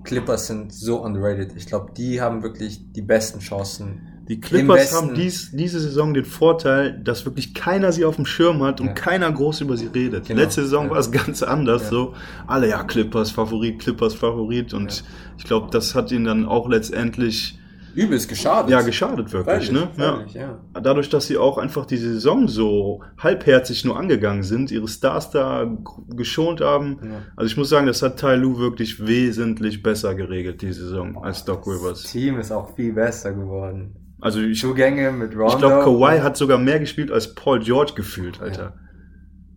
Clippers 0.02 0.48
sind 0.48 0.72
so 0.72 1.02
underrated. 1.04 1.54
Ich 1.54 1.66
glaube, 1.66 1.92
die 1.96 2.20
haben 2.20 2.42
wirklich 2.42 2.92
die 2.92 3.02
besten 3.02 3.38
Chancen. 3.38 4.07
Die 4.28 4.40
Clippers 4.40 4.94
haben 4.94 5.14
dies, 5.14 5.50
diese 5.52 5.80
Saison 5.80 6.12
den 6.12 6.24
Vorteil, 6.26 7.00
dass 7.02 7.24
wirklich 7.24 7.54
keiner 7.54 7.92
sie 7.92 8.04
auf 8.04 8.16
dem 8.16 8.26
Schirm 8.26 8.62
hat 8.62 8.80
und 8.80 8.88
Ja. 8.88 8.92
keiner 8.92 9.32
groß 9.32 9.62
über 9.62 9.76
sie 9.76 9.86
redet. 9.86 10.26
Genau. 10.28 10.40
Letzte 10.40 10.62
Saison 10.62 10.86
Ja. 10.86 10.90
war 10.92 10.98
es 10.98 11.10
ganz 11.10 11.42
anders. 11.42 11.84
Ja. 11.84 11.88
So 11.90 12.14
alle 12.46 12.68
ja 12.68 12.82
Clippers 12.84 13.30
Favorit, 13.30 13.78
Clippers 13.78 14.14
Favorit 14.14 14.74
und 14.74 15.02
ich 15.38 15.44
glaube, 15.44 15.68
das 15.70 15.94
hat 15.94 16.12
ihnen 16.12 16.24
dann 16.26 16.46
auch 16.46 16.68
letztendlich 16.68 17.58
Übelst 17.94 18.28
geschadet. 18.28 18.70
ja 18.70 18.82
geschadet 18.82 19.32
wirklich. 19.32 19.70
Freilich, 19.70 19.72
Ne? 19.72 19.88
Freilich, 19.96 20.34
ja. 20.34 20.60
dadurch, 20.80 21.08
dass 21.08 21.26
sie 21.26 21.36
auch 21.38 21.58
einfach 21.58 21.84
die 21.86 21.96
Saison 21.96 22.46
so 22.46 23.00
halbherzig 23.16 23.84
nur 23.84 23.98
angegangen 23.98 24.42
sind, 24.44 24.70
ihre 24.70 24.86
Stars 24.86 25.30
da 25.30 25.66
geschont 26.10 26.60
haben. 26.60 26.98
Also 27.34 27.50
ich 27.50 27.56
muss 27.56 27.70
sagen, 27.70 27.86
das 27.86 28.02
hat 28.02 28.20
Tai 28.20 28.36
Lu 28.36 28.58
wirklich 28.58 29.04
wesentlich 29.06 29.82
besser 29.82 30.14
geregelt, 30.14 30.62
die 30.62 30.72
Saison, 30.72 31.16
als 31.24 31.44
Doc 31.44 31.64
Das 31.64 31.74
Rivers. 31.74 32.02
Team 32.04 32.38
ist 32.38 32.52
auch 32.52 32.76
viel 32.76 32.92
besser 32.92 33.32
geworden. 33.32 33.96
Also 34.20 34.40
ich, 34.40 34.60
Zugänge 34.60 35.12
mit 35.12 35.32
Rondo. 35.32 35.52
ich 35.52 35.58
glaube, 35.58 35.84
Kawhi 35.84 36.20
hat 36.20 36.36
sogar 36.36 36.58
mehr 36.58 36.80
gespielt 36.80 37.10
als 37.12 37.34
Paul 37.34 37.60
George 37.60 37.92
gefühlt, 37.94 38.40
Alter. 38.40 38.74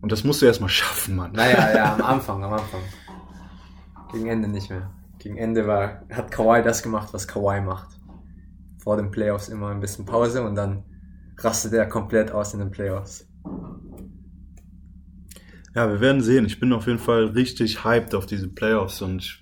Und 0.00 0.12
das 0.12 0.24
musst 0.24 0.42
du 0.42 0.46
erstmal 0.46 0.68
schaffen, 0.68 1.16
Mann. 1.16 1.32
Naja, 1.32 1.74
ja, 1.74 1.94
am 1.98 2.02
Anfang, 2.02 2.44
am 2.44 2.52
Anfang. 2.52 2.80
Gegen 4.12 4.26
Ende 4.26 4.48
nicht 4.48 4.70
mehr. 4.70 4.90
Gegen 5.18 5.36
Ende 5.36 5.66
war, 5.66 6.02
hat 6.10 6.30
Kawhi 6.30 6.62
das 6.62 6.82
gemacht, 6.82 7.12
was 7.12 7.26
Kawhi 7.26 7.60
macht. 7.60 7.88
Vor 8.78 8.96
den 8.96 9.10
Playoffs 9.10 9.48
immer 9.48 9.70
ein 9.70 9.80
bisschen 9.80 10.04
Pause 10.04 10.42
und 10.42 10.54
dann 10.54 10.84
rastet 11.38 11.72
er 11.72 11.86
komplett 11.86 12.32
aus 12.32 12.52
in 12.52 12.60
den 12.60 12.70
Playoffs. 12.70 13.28
Ja, 15.74 15.88
wir 15.88 16.00
werden 16.00 16.20
sehen. 16.20 16.44
Ich 16.44 16.60
bin 16.60 16.72
auf 16.72 16.86
jeden 16.86 16.98
Fall 16.98 17.26
richtig 17.26 17.84
hyped 17.84 18.14
auf 18.14 18.26
diese 18.26 18.48
Playoffs 18.48 19.00
und 19.02 19.40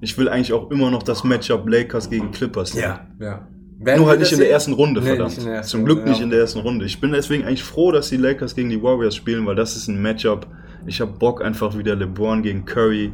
ich 0.00 0.16
will 0.16 0.28
eigentlich 0.28 0.52
auch 0.52 0.70
immer 0.70 0.90
noch 0.90 1.02
das 1.02 1.24
Matchup 1.24 1.68
Lakers 1.68 2.10
gegen 2.10 2.30
Clippers 2.30 2.72
sehen. 2.72 2.98
Ja. 3.18 3.48
Nur 3.78 4.06
halt 4.08 4.20
nicht 4.20 4.32
in 4.32 4.38
der 4.38 4.50
ersten 4.50 4.72
Runde, 4.72 5.00
Nee, 5.00 5.08
verdammt. 5.08 5.36
ersten 5.46 5.62
Zum 5.70 5.84
Glück 5.84 5.98
Runde, 5.98 6.10
nicht 6.10 6.18
ja. 6.20 6.24
in 6.24 6.30
der 6.30 6.40
ersten 6.40 6.60
Runde. 6.60 6.84
Ich 6.86 7.00
bin 7.00 7.12
deswegen 7.12 7.44
eigentlich 7.44 7.62
froh, 7.62 7.92
dass 7.92 8.08
die 8.08 8.16
Lakers 8.16 8.54
gegen 8.54 8.70
die 8.70 8.82
Warriors 8.82 9.14
spielen, 9.14 9.44
weil 9.46 9.54
das 9.54 9.76
ist 9.76 9.88
ein 9.88 10.00
Matchup. 10.00 10.46
Ich 10.86 11.00
habe 11.00 11.12
Bock 11.12 11.42
einfach 11.44 11.76
wieder 11.76 11.94
LeBron 11.94 12.42
gegen 12.42 12.64
Curry 12.64 13.12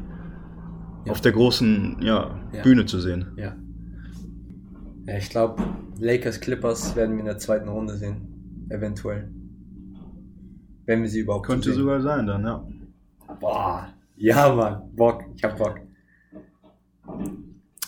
Ja. 1.04 1.12
auf 1.12 1.20
der 1.20 1.32
großen 1.32 1.96
ja, 2.00 2.38
Ja. 2.52 2.62
Bühne 2.62 2.86
zu 2.86 3.00
sehen. 3.00 3.32
Ja. 3.36 3.56
Ja, 5.06 5.16
ich 5.18 5.30
glaube, 5.30 5.60
Lakers 5.98 6.40
Clippers 6.40 6.94
werden 6.94 7.14
wir 7.14 7.20
in 7.20 7.26
der 7.26 7.38
zweiten 7.38 7.68
Runde 7.68 7.96
sehen. 7.96 8.66
Eventuell. 8.70 9.30
Wenn 10.86 11.02
wir 11.02 11.08
sie 11.08 11.20
überhaupt 11.20 11.46
Könnte 11.46 11.70
sehen. 11.70 11.80
sogar 11.80 12.00
sein 12.00 12.26
dann, 12.26 12.44
ja. 12.44 12.64
Boah. 13.40 13.88
Ja, 14.16 14.54
Mann. 14.54 14.82
Bock. 14.94 15.24
Ich 15.34 15.42
hab 15.42 15.58
Bock. 15.58 15.80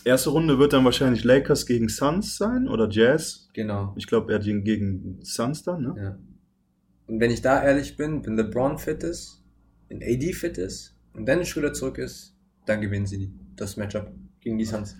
Erste 0.04 0.30
Runde 0.30 0.58
wird 0.58 0.74
dann 0.74 0.84
wahrscheinlich 0.84 1.24
Lakers 1.24 1.64
gegen 1.64 1.88
Suns 1.88 2.36
sein 2.36 2.68
oder 2.68 2.88
Jazz. 2.90 3.48
Genau. 3.54 3.94
Ich 3.96 4.06
glaube, 4.06 4.32
er 4.32 4.44
ihn 4.44 4.62
gegen 4.62 5.18
Suns 5.22 5.62
dann, 5.62 5.82
ne? 5.82 5.94
Ja. 5.96 6.18
Und 7.06 7.20
wenn 7.20 7.30
ich 7.30 7.40
da 7.40 7.62
ehrlich 7.62 7.96
bin, 7.96 8.24
wenn 8.24 8.36
LeBron 8.36 8.78
fit 8.78 9.02
ist, 9.02 9.42
wenn 9.88 10.02
AD 10.02 10.32
fit 10.34 10.58
ist 10.58 10.94
und 11.14 11.26
Dennis 11.26 11.48
Schröder 11.48 11.72
zurück 11.72 11.98
ist, 11.98 12.34
dann 12.66 12.80
gewinnen 12.80 13.06
sie 13.06 13.32
das 13.56 13.76
Matchup 13.76 14.12
gegen 14.40 14.58
die 14.58 14.64
Suns. 14.64 14.96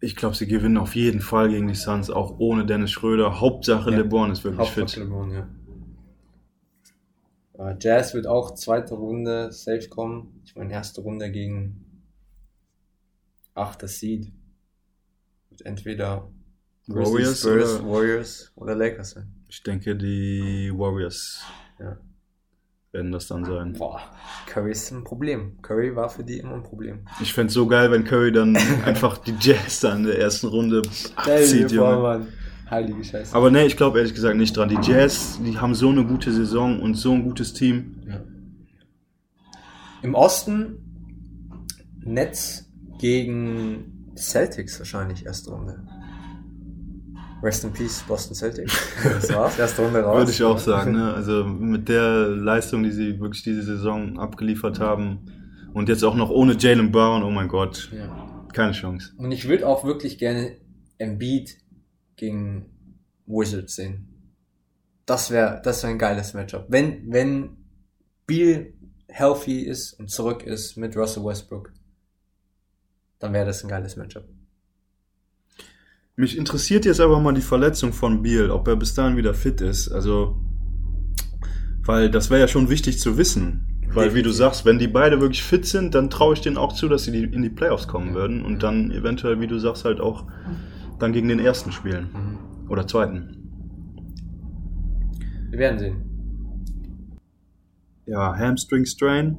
Ich 0.00 0.14
glaube, 0.14 0.36
sie 0.36 0.46
gewinnen 0.46 0.76
auf 0.76 0.94
jeden 0.94 1.20
Fall 1.20 1.48
gegen 1.48 1.66
die 1.66 1.74
Suns, 1.74 2.10
auch 2.10 2.38
ohne 2.38 2.64
Dennis 2.66 2.90
Schröder. 2.90 3.40
Hauptsache 3.40 3.90
Ja. 3.90 3.96
LeBron 3.96 4.30
ist 4.30 4.44
wirklich 4.44 4.60
Hauptsache 4.60 4.88
fit. 4.88 5.04
LeBron, 5.04 5.30
ja. 5.30 5.48
Äh, 7.58 7.76
Jazz 7.80 8.14
wird 8.14 8.26
auch 8.26 8.54
zweite 8.54 8.94
Runde 8.94 9.52
safe 9.52 9.88
kommen. 9.88 10.40
Ich 10.44 10.54
meine, 10.54 10.72
erste 10.72 11.00
Runde 11.00 11.30
gegen 11.30 11.84
achter 13.58 13.88
Seed. 13.88 14.32
Wird 15.50 15.66
entweder 15.66 16.30
Warriors 16.86 17.40
Spurs, 17.40 17.80
oder- 17.80 17.88
Warriors 17.90 18.52
oder 18.56 18.74
Lakers 18.74 19.10
sein. 19.10 19.34
Ich 19.48 19.62
denke, 19.62 19.96
die 19.96 20.70
Warriors 20.74 21.42
Ja. 21.78 21.96
werden 22.92 23.12
das 23.12 23.26
dann 23.26 23.44
sein. 23.44 23.72
Boah, 23.74 24.00
Curry 24.46 24.70
ist 24.72 24.90
ein 24.90 25.04
Problem. 25.04 25.60
Curry 25.62 25.94
war 25.94 26.08
für 26.08 26.24
die 26.24 26.38
immer 26.38 26.54
ein 26.54 26.62
Problem. 26.62 27.06
Ich 27.20 27.32
fänd's 27.34 27.54
so 27.54 27.66
geil, 27.66 27.90
wenn 27.90 28.04
Curry 28.04 28.32
dann 28.32 28.56
einfach 28.84 29.18
die 29.18 29.34
Jazz 29.40 29.80
dann 29.80 29.98
in 29.98 30.04
der 30.04 30.18
ersten 30.18 30.46
Runde 30.48 30.82
abzieht, 31.16 31.70
Junge. 31.72 31.96
Mann. 31.98 32.28
Heilige 32.70 33.02
Scheiße. 33.02 33.34
Aber 33.34 33.50
ne, 33.50 33.64
ich 33.64 33.78
glaube 33.78 33.96
ehrlich 33.98 34.12
gesagt 34.14 34.36
nicht 34.36 34.54
dran. 34.54 34.68
Die 34.68 34.78
Jazz, 34.82 35.38
die 35.42 35.56
haben 35.58 35.74
so 35.74 35.88
eine 35.88 36.04
gute 36.04 36.30
Saison 36.32 36.80
und 36.82 36.94
so 36.96 37.12
ein 37.12 37.22
gutes 37.24 37.54
Team. 37.54 38.02
Ja. 38.06 38.20
Im 40.02 40.14
Osten 40.14 40.76
Nets 42.04 42.67
gegen 42.98 44.12
Celtics 44.16 44.78
wahrscheinlich 44.78 45.26
erste 45.26 45.50
Runde. 45.50 45.86
Rest 47.42 47.62
in 47.64 47.72
Peace, 47.72 48.02
Boston 48.06 48.34
Celtics. 48.34 48.72
Das 49.04 49.32
war's, 49.32 49.58
erste 49.58 49.82
Runde 49.82 50.00
raus. 50.00 50.16
Würde 50.18 50.30
ich 50.32 50.42
auch 50.42 50.58
sagen. 50.58 50.92
Ne? 50.92 51.14
Also 51.14 51.44
mit 51.44 51.88
der 51.88 52.28
Leistung, 52.28 52.82
die 52.82 52.90
sie 52.90 53.20
wirklich 53.20 53.44
diese 53.44 53.62
Saison 53.62 54.18
abgeliefert 54.18 54.80
haben 54.80 55.26
und 55.72 55.88
jetzt 55.88 56.02
auch 56.02 56.16
noch 56.16 56.30
ohne 56.30 56.56
Jalen 56.58 56.90
Brown, 56.90 57.22
oh 57.22 57.30
mein 57.30 57.46
Gott, 57.48 57.90
Ja. 57.92 58.44
keine 58.52 58.72
Chance. 58.72 59.12
Und 59.18 59.30
ich 59.30 59.48
würde 59.48 59.68
auch 59.68 59.84
wirklich 59.84 60.18
gerne 60.18 60.56
Embiid 60.98 61.56
gegen 62.16 62.66
Wizards 63.26 63.76
sehen. 63.76 64.08
Das 65.06 65.30
wäre 65.30 65.60
das 65.62 65.82
wär 65.84 65.90
ein 65.90 65.98
geiles 65.98 66.34
Matchup. 66.34 66.66
Wenn, 66.68 67.10
wenn 67.12 67.56
Beal 68.26 68.72
healthy 69.08 69.60
ist 69.60 69.92
und 69.92 70.10
zurück 70.10 70.42
ist 70.42 70.76
mit 70.76 70.96
Russell 70.96 71.24
Westbrook, 71.24 71.72
dann 73.18 73.32
wäre 73.32 73.46
das 73.46 73.62
ein 73.64 73.68
geiles 73.68 73.96
Matchup. 73.96 74.24
Mich 76.16 76.36
interessiert 76.36 76.84
jetzt 76.84 77.00
aber 77.00 77.20
mal 77.20 77.32
die 77.34 77.40
Verletzung 77.40 77.92
von 77.92 78.22
Beal, 78.22 78.50
ob 78.50 78.66
er 78.66 78.76
bis 78.76 78.94
dahin 78.94 79.16
wieder 79.16 79.34
fit 79.34 79.60
ist. 79.60 79.88
Also, 79.88 80.36
weil 81.84 82.10
das 82.10 82.28
wäre 82.30 82.40
ja 82.40 82.48
schon 82.48 82.68
wichtig 82.68 82.98
zu 82.98 83.16
wissen. 83.16 83.64
Weil, 83.90 84.14
wie 84.14 84.22
du 84.22 84.30
sagst, 84.30 84.64
wenn 84.66 84.78
die 84.78 84.88
beide 84.88 85.20
wirklich 85.20 85.42
fit 85.42 85.64
sind, 85.64 85.94
dann 85.94 86.10
traue 86.10 86.34
ich 86.34 86.40
denen 86.42 86.58
auch 86.58 86.74
zu, 86.74 86.88
dass 86.88 87.04
sie 87.04 87.12
die, 87.12 87.22
in 87.22 87.40
die 87.42 87.48
Playoffs 87.48 87.88
kommen 87.88 88.08
Ja. 88.08 88.14
würden 88.14 88.44
und 88.44 88.62
dann 88.62 88.90
eventuell, 88.90 89.40
wie 89.40 89.46
du 89.46 89.58
sagst, 89.58 89.84
halt 89.86 90.00
auch 90.00 90.26
dann 90.98 91.12
gegen 91.12 91.28
den 91.28 91.38
ersten 91.38 91.72
spielen. 91.72 92.08
Mhm. 92.12 92.68
Oder 92.70 92.86
zweiten. 92.86 93.34
Wir 95.50 95.58
werden 95.58 95.78
sehen. 95.78 97.16
Ja, 98.06 98.36
Hamstring 98.36 98.84
Strain, 98.84 99.36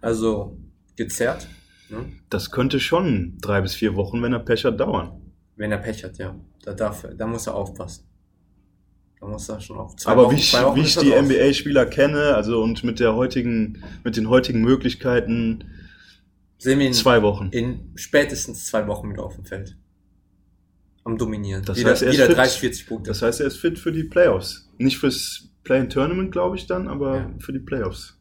Also 0.00 0.58
gezerrt, 0.96 1.46
ne? 1.94 2.12
das 2.30 2.50
könnte 2.50 2.80
schon 2.80 3.38
drei 3.40 3.60
bis 3.60 3.74
vier 3.74 3.94
Wochen, 3.96 4.22
wenn 4.22 4.32
er 4.32 4.40
Pech 4.40 4.64
hat, 4.64 4.78
dauern. 4.80 5.20
wenn 5.56 5.72
er 5.72 5.78
Pech 5.78 6.04
hat, 6.04 6.18
ja. 6.18 6.34
Da, 6.64 6.72
darf, 6.74 7.06
da 7.16 7.26
muss 7.26 7.46
er 7.46 7.54
aufpassen. 7.54 8.04
Da 9.20 9.26
muss 9.26 9.48
er 9.48 9.60
schon 9.60 9.78
auf 9.78 9.96
zwei 9.96 10.12
Aber 10.12 10.24
Wochen- 10.24 10.34
wie 10.34 10.38
ich, 10.38 10.50
zwei 10.50 10.64
Wochen 10.64 10.76
wie 10.76 10.80
ich 10.82 10.96
die. 10.96 11.12
NBA-Spieler 11.12 11.86
kenne, 11.86 12.34
also 12.34 12.62
und 12.62 12.84
mit 12.84 13.00
der 13.00 13.14
heutigen, 13.14 13.82
mit 14.02 14.16
den 14.16 14.28
heutigen 14.28 14.60
Möglichkeiten, 14.62 15.64
Sehen 16.58 16.78
wir 16.78 16.86
ihn 16.86 16.94
zwei 16.94 17.22
Wochen. 17.22 17.48
in 17.52 17.92
spätestens 17.94 18.66
zwei 18.66 18.86
Wochen 18.86 19.10
wieder 19.10 19.22
auf 19.24 19.34
dem 19.36 19.44
Feld. 19.44 19.76
Am 21.04 21.18
Dominieren. 21.18 21.62
Das 21.64 21.78
wieder 21.78 21.90
heißt, 21.90 22.02
er 22.02 22.08
ist 22.08 22.14
wieder 22.16 22.26
fit. 22.28 22.36
30, 22.36 22.60
40 22.60 22.86
Punkte. 22.86 23.08
Das 23.10 23.20
heißt, 23.20 23.40
er 23.40 23.46
ist 23.48 23.58
fit 23.58 23.78
für 23.78 23.92
die 23.92 24.04
Playoffs. 24.04 24.70
Nicht 24.78 24.96
fürs 24.98 25.50
Play-in-Tournament, 25.64 26.32
glaube 26.32 26.56
ich 26.56 26.66
dann, 26.66 26.88
aber 26.88 27.16
Ja. 27.16 27.30
für 27.40 27.52
die 27.52 27.58
Playoffs. 27.58 28.18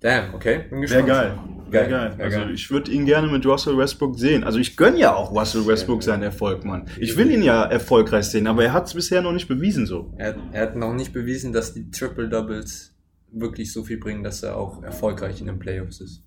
Damn, 0.00 0.34
okay. 0.34 0.64
Bin 0.70 0.80
Wäre 0.80 1.02
gespannt. 1.02 1.06
geil. 1.08 1.38
Wäre 1.70 1.88
Geil, 1.88 2.08
geil. 2.08 2.18
wär 2.18 2.24
Also 2.24 2.38
geil. 2.38 2.54
ich 2.54 2.70
würde 2.70 2.90
ihn 2.90 3.04
gerne 3.06 3.28
mit 3.28 3.46
Russell 3.46 3.76
Westbrook 3.76 4.18
sehen. 4.18 4.42
Also 4.44 4.58
ich 4.58 4.76
gönne 4.76 4.98
ja 4.98 5.14
auch 5.14 5.30
Russell 5.30 5.66
Westbrook 5.66 6.02
seinen 6.02 6.22
Erfolg, 6.22 6.64
Mann. 6.64 6.86
Ich 6.98 7.16
will 7.16 7.30
ihn 7.30 7.42
ja 7.42 7.62
erfolgreich 7.64 8.24
sehen, 8.24 8.46
aber 8.46 8.64
er 8.64 8.72
hat 8.72 8.86
es 8.86 8.94
bisher 8.94 9.22
noch 9.22 9.32
nicht 9.32 9.46
bewiesen 9.46 9.86
so. 9.86 10.12
Er, 10.16 10.34
er 10.52 10.62
hat 10.62 10.76
noch 10.76 10.94
nicht 10.94 11.12
bewiesen, 11.12 11.52
dass 11.52 11.72
die 11.74 11.90
Triple 11.90 12.28
Doubles 12.28 12.92
wirklich 13.30 13.72
so 13.72 13.84
viel 13.84 13.98
bringen, 13.98 14.24
dass 14.24 14.42
er 14.42 14.56
auch 14.56 14.82
erfolgreich 14.82 15.40
in 15.40 15.46
den 15.46 15.58
Playoffs 15.60 16.00
ist. 16.00 16.24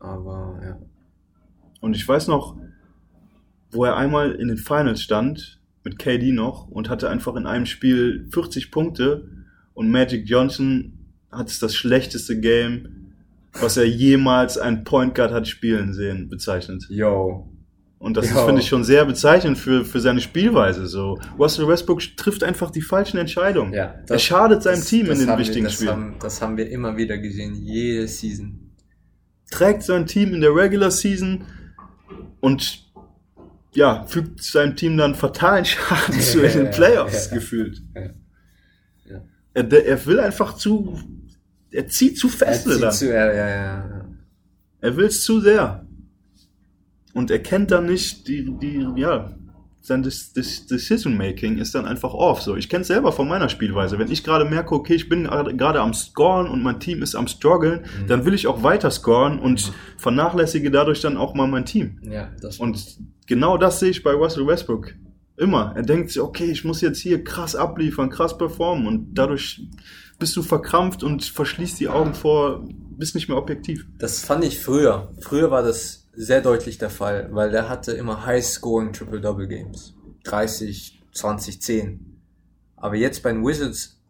Aber 0.00 0.60
ja. 0.62 0.78
Und 1.80 1.94
ich 1.94 2.06
weiß 2.06 2.28
noch, 2.28 2.56
wo 3.70 3.84
er 3.84 3.96
einmal 3.96 4.32
in 4.32 4.48
den 4.48 4.56
Finals 4.56 5.02
stand, 5.02 5.60
mit 5.84 5.98
KD 5.98 6.32
noch, 6.32 6.66
und 6.68 6.88
hatte 6.88 7.10
einfach 7.10 7.36
in 7.36 7.46
einem 7.46 7.66
Spiel 7.66 8.26
40 8.32 8.70
Punkte 8.70 9.28
und 9.74 9.90
Magic 9.90 10.26
Johnson 10.26 10.93
hat 11.34 11.48
es 11.48 11.58
das 11.58 11.74
schlechteste 11.74 12.38
Game, 12.40 13.12
was 13.60 13.76
er 13.76 13.86
jemals 13.88 14.58
ein 14.58 14.84
Point 14.84 15.14
Guard 15.14 15.32
hat 15.32 15.46
spielen 15.48 15.92
sehen, 15.94 16.28
bezeichnet. 16.28 16.84
Yo. 16.88 17.48
Und 17.98 18.16
das 18.18 18.28
finde 18.28 18.60
ich, 18.60 18.68
schon 18.68 18.84
sehr 18.84 19.04
bezeichnend 19.06 19.56
für, 19.56 19.82
für 19.84 19.98
seine 19.98 20.20
Spielweise. 20.20 20.86
So, 20.86 21.18
Russell 21.38 21.66
Westbrook 21.68 22.02
trifft 22.18 22.44
einfach 22.44 22.70
die 22.70 22.82
falschen 22.82 23.16
Entscheidungen. 23.16 23.72
Ja, 23.72 23.94
er 24.06 24.18
schadet 24.18 24.62
seinem 24.62 24.80
das- 24.80 24.88
Team 24.88 25.06
das 25.06 25.18
in 25.20 25.24
den 25.24 25.30
haben 25.30 25.38
wir- 25.38 25.46
wichtigen 25.46 25.64
das 25.64 25.74
Spielen. 25.74 25.90
Haben, 25.90 26.14
das 26.20 26.42
haben 26.42 26.56
wir 26.58 26.68
immer 26.70 26.96
wieder 26.98 27.16
gesehen, 27.16 27.54
jede 27.54 28.06
Season. 28.06 28.72
Trägt 29.50 29.84
sein 29.84 30.04
Team 30.06 30.34
in 30.34 30.40
der 30.42 30.54
Regular 30.54 30.90
Season 30.90 31.44
und 32.40 32.84
ja, 33.72 34.04
fügt 34.06 34.42
seinem 34.42 34.76
Team 34.76 34.98
dann 34.98 35.14
fatalen 35.14 35.64
Schaden 35.64 36.20
zu 36.20 36.42
in 36.42 36.52
den 36.64 36.70
Playoffs 36.72 37.30
gefühlt. 37.30 37.80
Er, 39.54 39.72
er 39.72 40.06
will 40.06 40.18
einfach 40.20 40.56
zu, 40.56 40.98
er 41.74 41.88
zieht 41.88 42.18
zu 42.18 42.28
Er 42.28 42.32
fest 42.32 42.98
zu, 42.98 43.08
ja, 43.08 43.32
ja, 43.32 43.48
ja. 43.48 44.04
Er 44.80 44.96
will 44.96 45.06
es 45.06 45.22
zu 45.24 45.40
sehr. 45.40 45.86
Und 47.12 47.30
er 47.30 47.38
kennt 47.38 47.70
dann 47.70 47.86
nicht 47.86 48.26
die, 48.28 48.50
die, 48.60 48.86
ja, 48.96 49.32
sein 49.80 50.02
Decision-Making 50.02 51.58
ist 51.58 51.74
dann 51.74 51.84
einfach 51.84 52.14
off. 52.14 52.40
So, 52.40 52.56
ich 52.56 52.70
kenne 52.70 52.82
es 52.82 52.88
selber 52.88 53.12
von 53.12 53.28
meiner 53.28 53.50
Spielweise. 53.50 53.98
Wenn 53.98 54.10
ich 54.10 54.24
gerade 54.24 54.46
merke, 54.46 54.74
okay, 54.74 54.94
ich 54.94 55.10
bin 55.10 55.24
gerade 55.24 55.80
am 55.80 55.92
Scoren 55.92 56.48
und 56.48 56.62
mein 56.62 56.80
Team 56.80 57.02
ist 57.02 57.14
am 57.14 57.26
Struggeln, 57.28 57.80
Mhm. 57.80 58.06
dann 58.06 58.24
will 58.24 58.32
ich 58.32 58.46
auch 58.46 58.62
weiter 58.62 58.90
scoren 58.90 59.38
und 59.38 59.72
vernachlässige 59.98 60.70
dadurch 60.70 61.02
dann 61.02 61.18
auch 61.18 61.34
mal 61.34 61.46
mein 61.46 61.66
Team. 61.66 61.98
Ja, 62.02 62.30
das 62.40 62.58
Und 62.58 62.96
genau 63.26 63.58
das 63.58 63.78
sehe 63.80 63.90
ich 63.90 64.02
bei 64.02 64.12
Russell 64.12 64.46
Westbrook. 64.46 64.94
Immer. 65.36 65.72
Er 65.76 65.82
denkt 65.82 66.10
sich, 66.10 66.22
okay, 66.22 66.50
ich 66.50 66.64
muss 66.64 66.80
jetzt 66.80 67.00
hier 67.00 67.22
krass 67.22 67.54
abliefern, 67.54 68.08
krass 68.08 68.38
performen 68.38 68.86
und 68.86 69.14
dadurch 69.14 69.60
bist 70.18 70.36
du 70.36 70.42
verkrampft 70.42 71.02
und 71.02 71.24
verschließt 71.24 71.78
die 71.80 71.88
Augen 71.88 72.14
vor, 72.14 72.64
bist 72.68 73.14
nicht 73.14 73.28
mehr 73.28 73.38
objektiv. 73.38 73.86
Das 73.98 74.20
fand 74.20 74.44
ich 74.44 74.60
früher. 74.60 75.12
Früher 75.20 75.50
war 75.50 75.62
das 75.62 76.08
sehr 76.12 76.40
deutlich 76.40 76.78
der 76.78 76.90
Fall, 76.90 77.28
weil 77.32 77.50
der 77.50 77.68
hatte 77.68 77.92
immer 77.92 78.24
High-Scoring 78.24 78.92
Triple-Double-Games. 78.92 79.94
30, 80.24 81.02
20, 81.12 81.60
10. 81.60 82.20
Aber 82.76 82.96
jetzt 82.96 83.22
bei 83.22 83.32
den 83.32 83.44
Wizards 83.44 84.00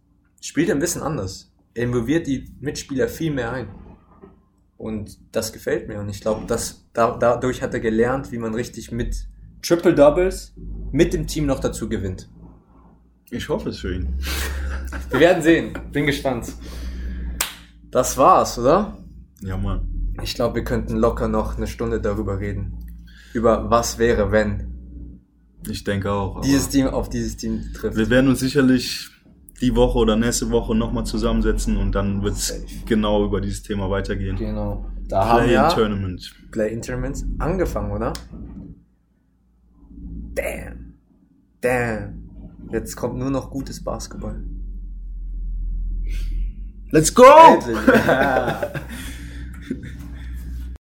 spielt 0.41 0.69
er 0.69 0.75
ein 0.75 0.81
bisschen 0.81 1.03
anders. 1.03 1.53
Er 1.75 1.85
involviert 1.85 2.27
die 2.27 2.53
Mitspieler 2.61 3.09
viel 3.09 3.33
mehr 3.33 3.53
ein. 3.53 3.69
Und 4.77 5.19
das 5.33 5.53
gefällt 5.53 5.89
mir. 5.89 5.99
Und 6.01 6.09
ich 6.09 6.21
glaube, 6.21 6.47
dass 6.47 6.85
da, 6.93 7.17
dadurch 7.17 7.63
hat 7.63 7.75
er 7.75 7.81
gelernt, 7.81 8.33
wie 8.33 8.39
man 8.39 8.55
richtig 8.55 8.93
mit 8.93 9.27
Triple-Doubles 9.63 10.55
mit 10.93 11.15
dem 11.15 11.27
Team 11.27 11.47
noch 11.47 11.61
dazu 11.61 11.89
gewinnt. 11.89 12.29
Ich 13.31 13.49
hoffe 13.49 13.71
es 13.71 13.79
für 13.79 13.95
ihn. 13.95 14.19
Wir 15.11 15.21
werden 15.21 15.43
sehen. 15.43 15.73
Bin 15.93 16.07
gespannt. 16.07 16.53
Das 17.91 18.17
war's, 18.17 18.59
oder? 18.59 18.97
Ja, 19.41 19.57
Mann. 19.57 20.15
Ich 20.23 20.35
glaube, 20.35 20.57
wir 20.57 20.65
könnten 20.65 20.97
locker 20.97 21.29
noch 21.29 21.57
eine 21.57 21.67
Stunde 21.67 22.01
darüber 22.01 22.39
reden. 22.41 22.79
Über 23.33 23.71
was 23.71 23.99
wäre, 23.99 24.31
wenn 24.33 25.21
Ich 25.69 25.85
denke 25.85 26.11
auch. 26.13 26.41
dieses 26.41 26.69
Team 26.69 26.87
auf 26.87 27.09
dieses 27.09 27.37
Team 27.37 27.63
trifft. 27.75 27.97
wir 27.97 28.11
werden 28.11 28.29
uns 28.29 28.41
sicherlich 28.41 29.11
die 29.61 29.75
Woche 29.75 29.99
oder 29.99 30.17
nächste 30.17 30.51
Woche 30.51 30.75
nochmal 30.75 31.05
zusammensetzen 31.05 31.77
und 31.77 31.95
dann 31.95 32.23
wird 32.23 32.35
es 32.35 32.55
genau 32.87 33.25
über 33.25 33.41
dieses 33.41 33.63
Thema 33.63 33.89
weitergehen. 33.91 34.37
Genau. 34.37 34.87
Da 35.09 35.27
haben 35.27 35.45
Play 35.45 35.53
wir 35.53 35.65
in 35.65 35.71
Tournament. 35.71 36.35
Play-in 36.51 36.83
Tournaments 36.83 37.25
angefangen, 37.39 37.93
oder? 37.93 38.13
Damn. 40.35 40.95
Damn. 41.61 42.25
Jetzt 42.73 42.97
kommt 42.97 43.17
nur 43.19 43.31
noch 43.31 43.51
gutes 43.51 43.83
Basketball. 43.83 44.43
Let's 46.93 47.11
go! 47.11 47.25
Endlich. 47.55 47.79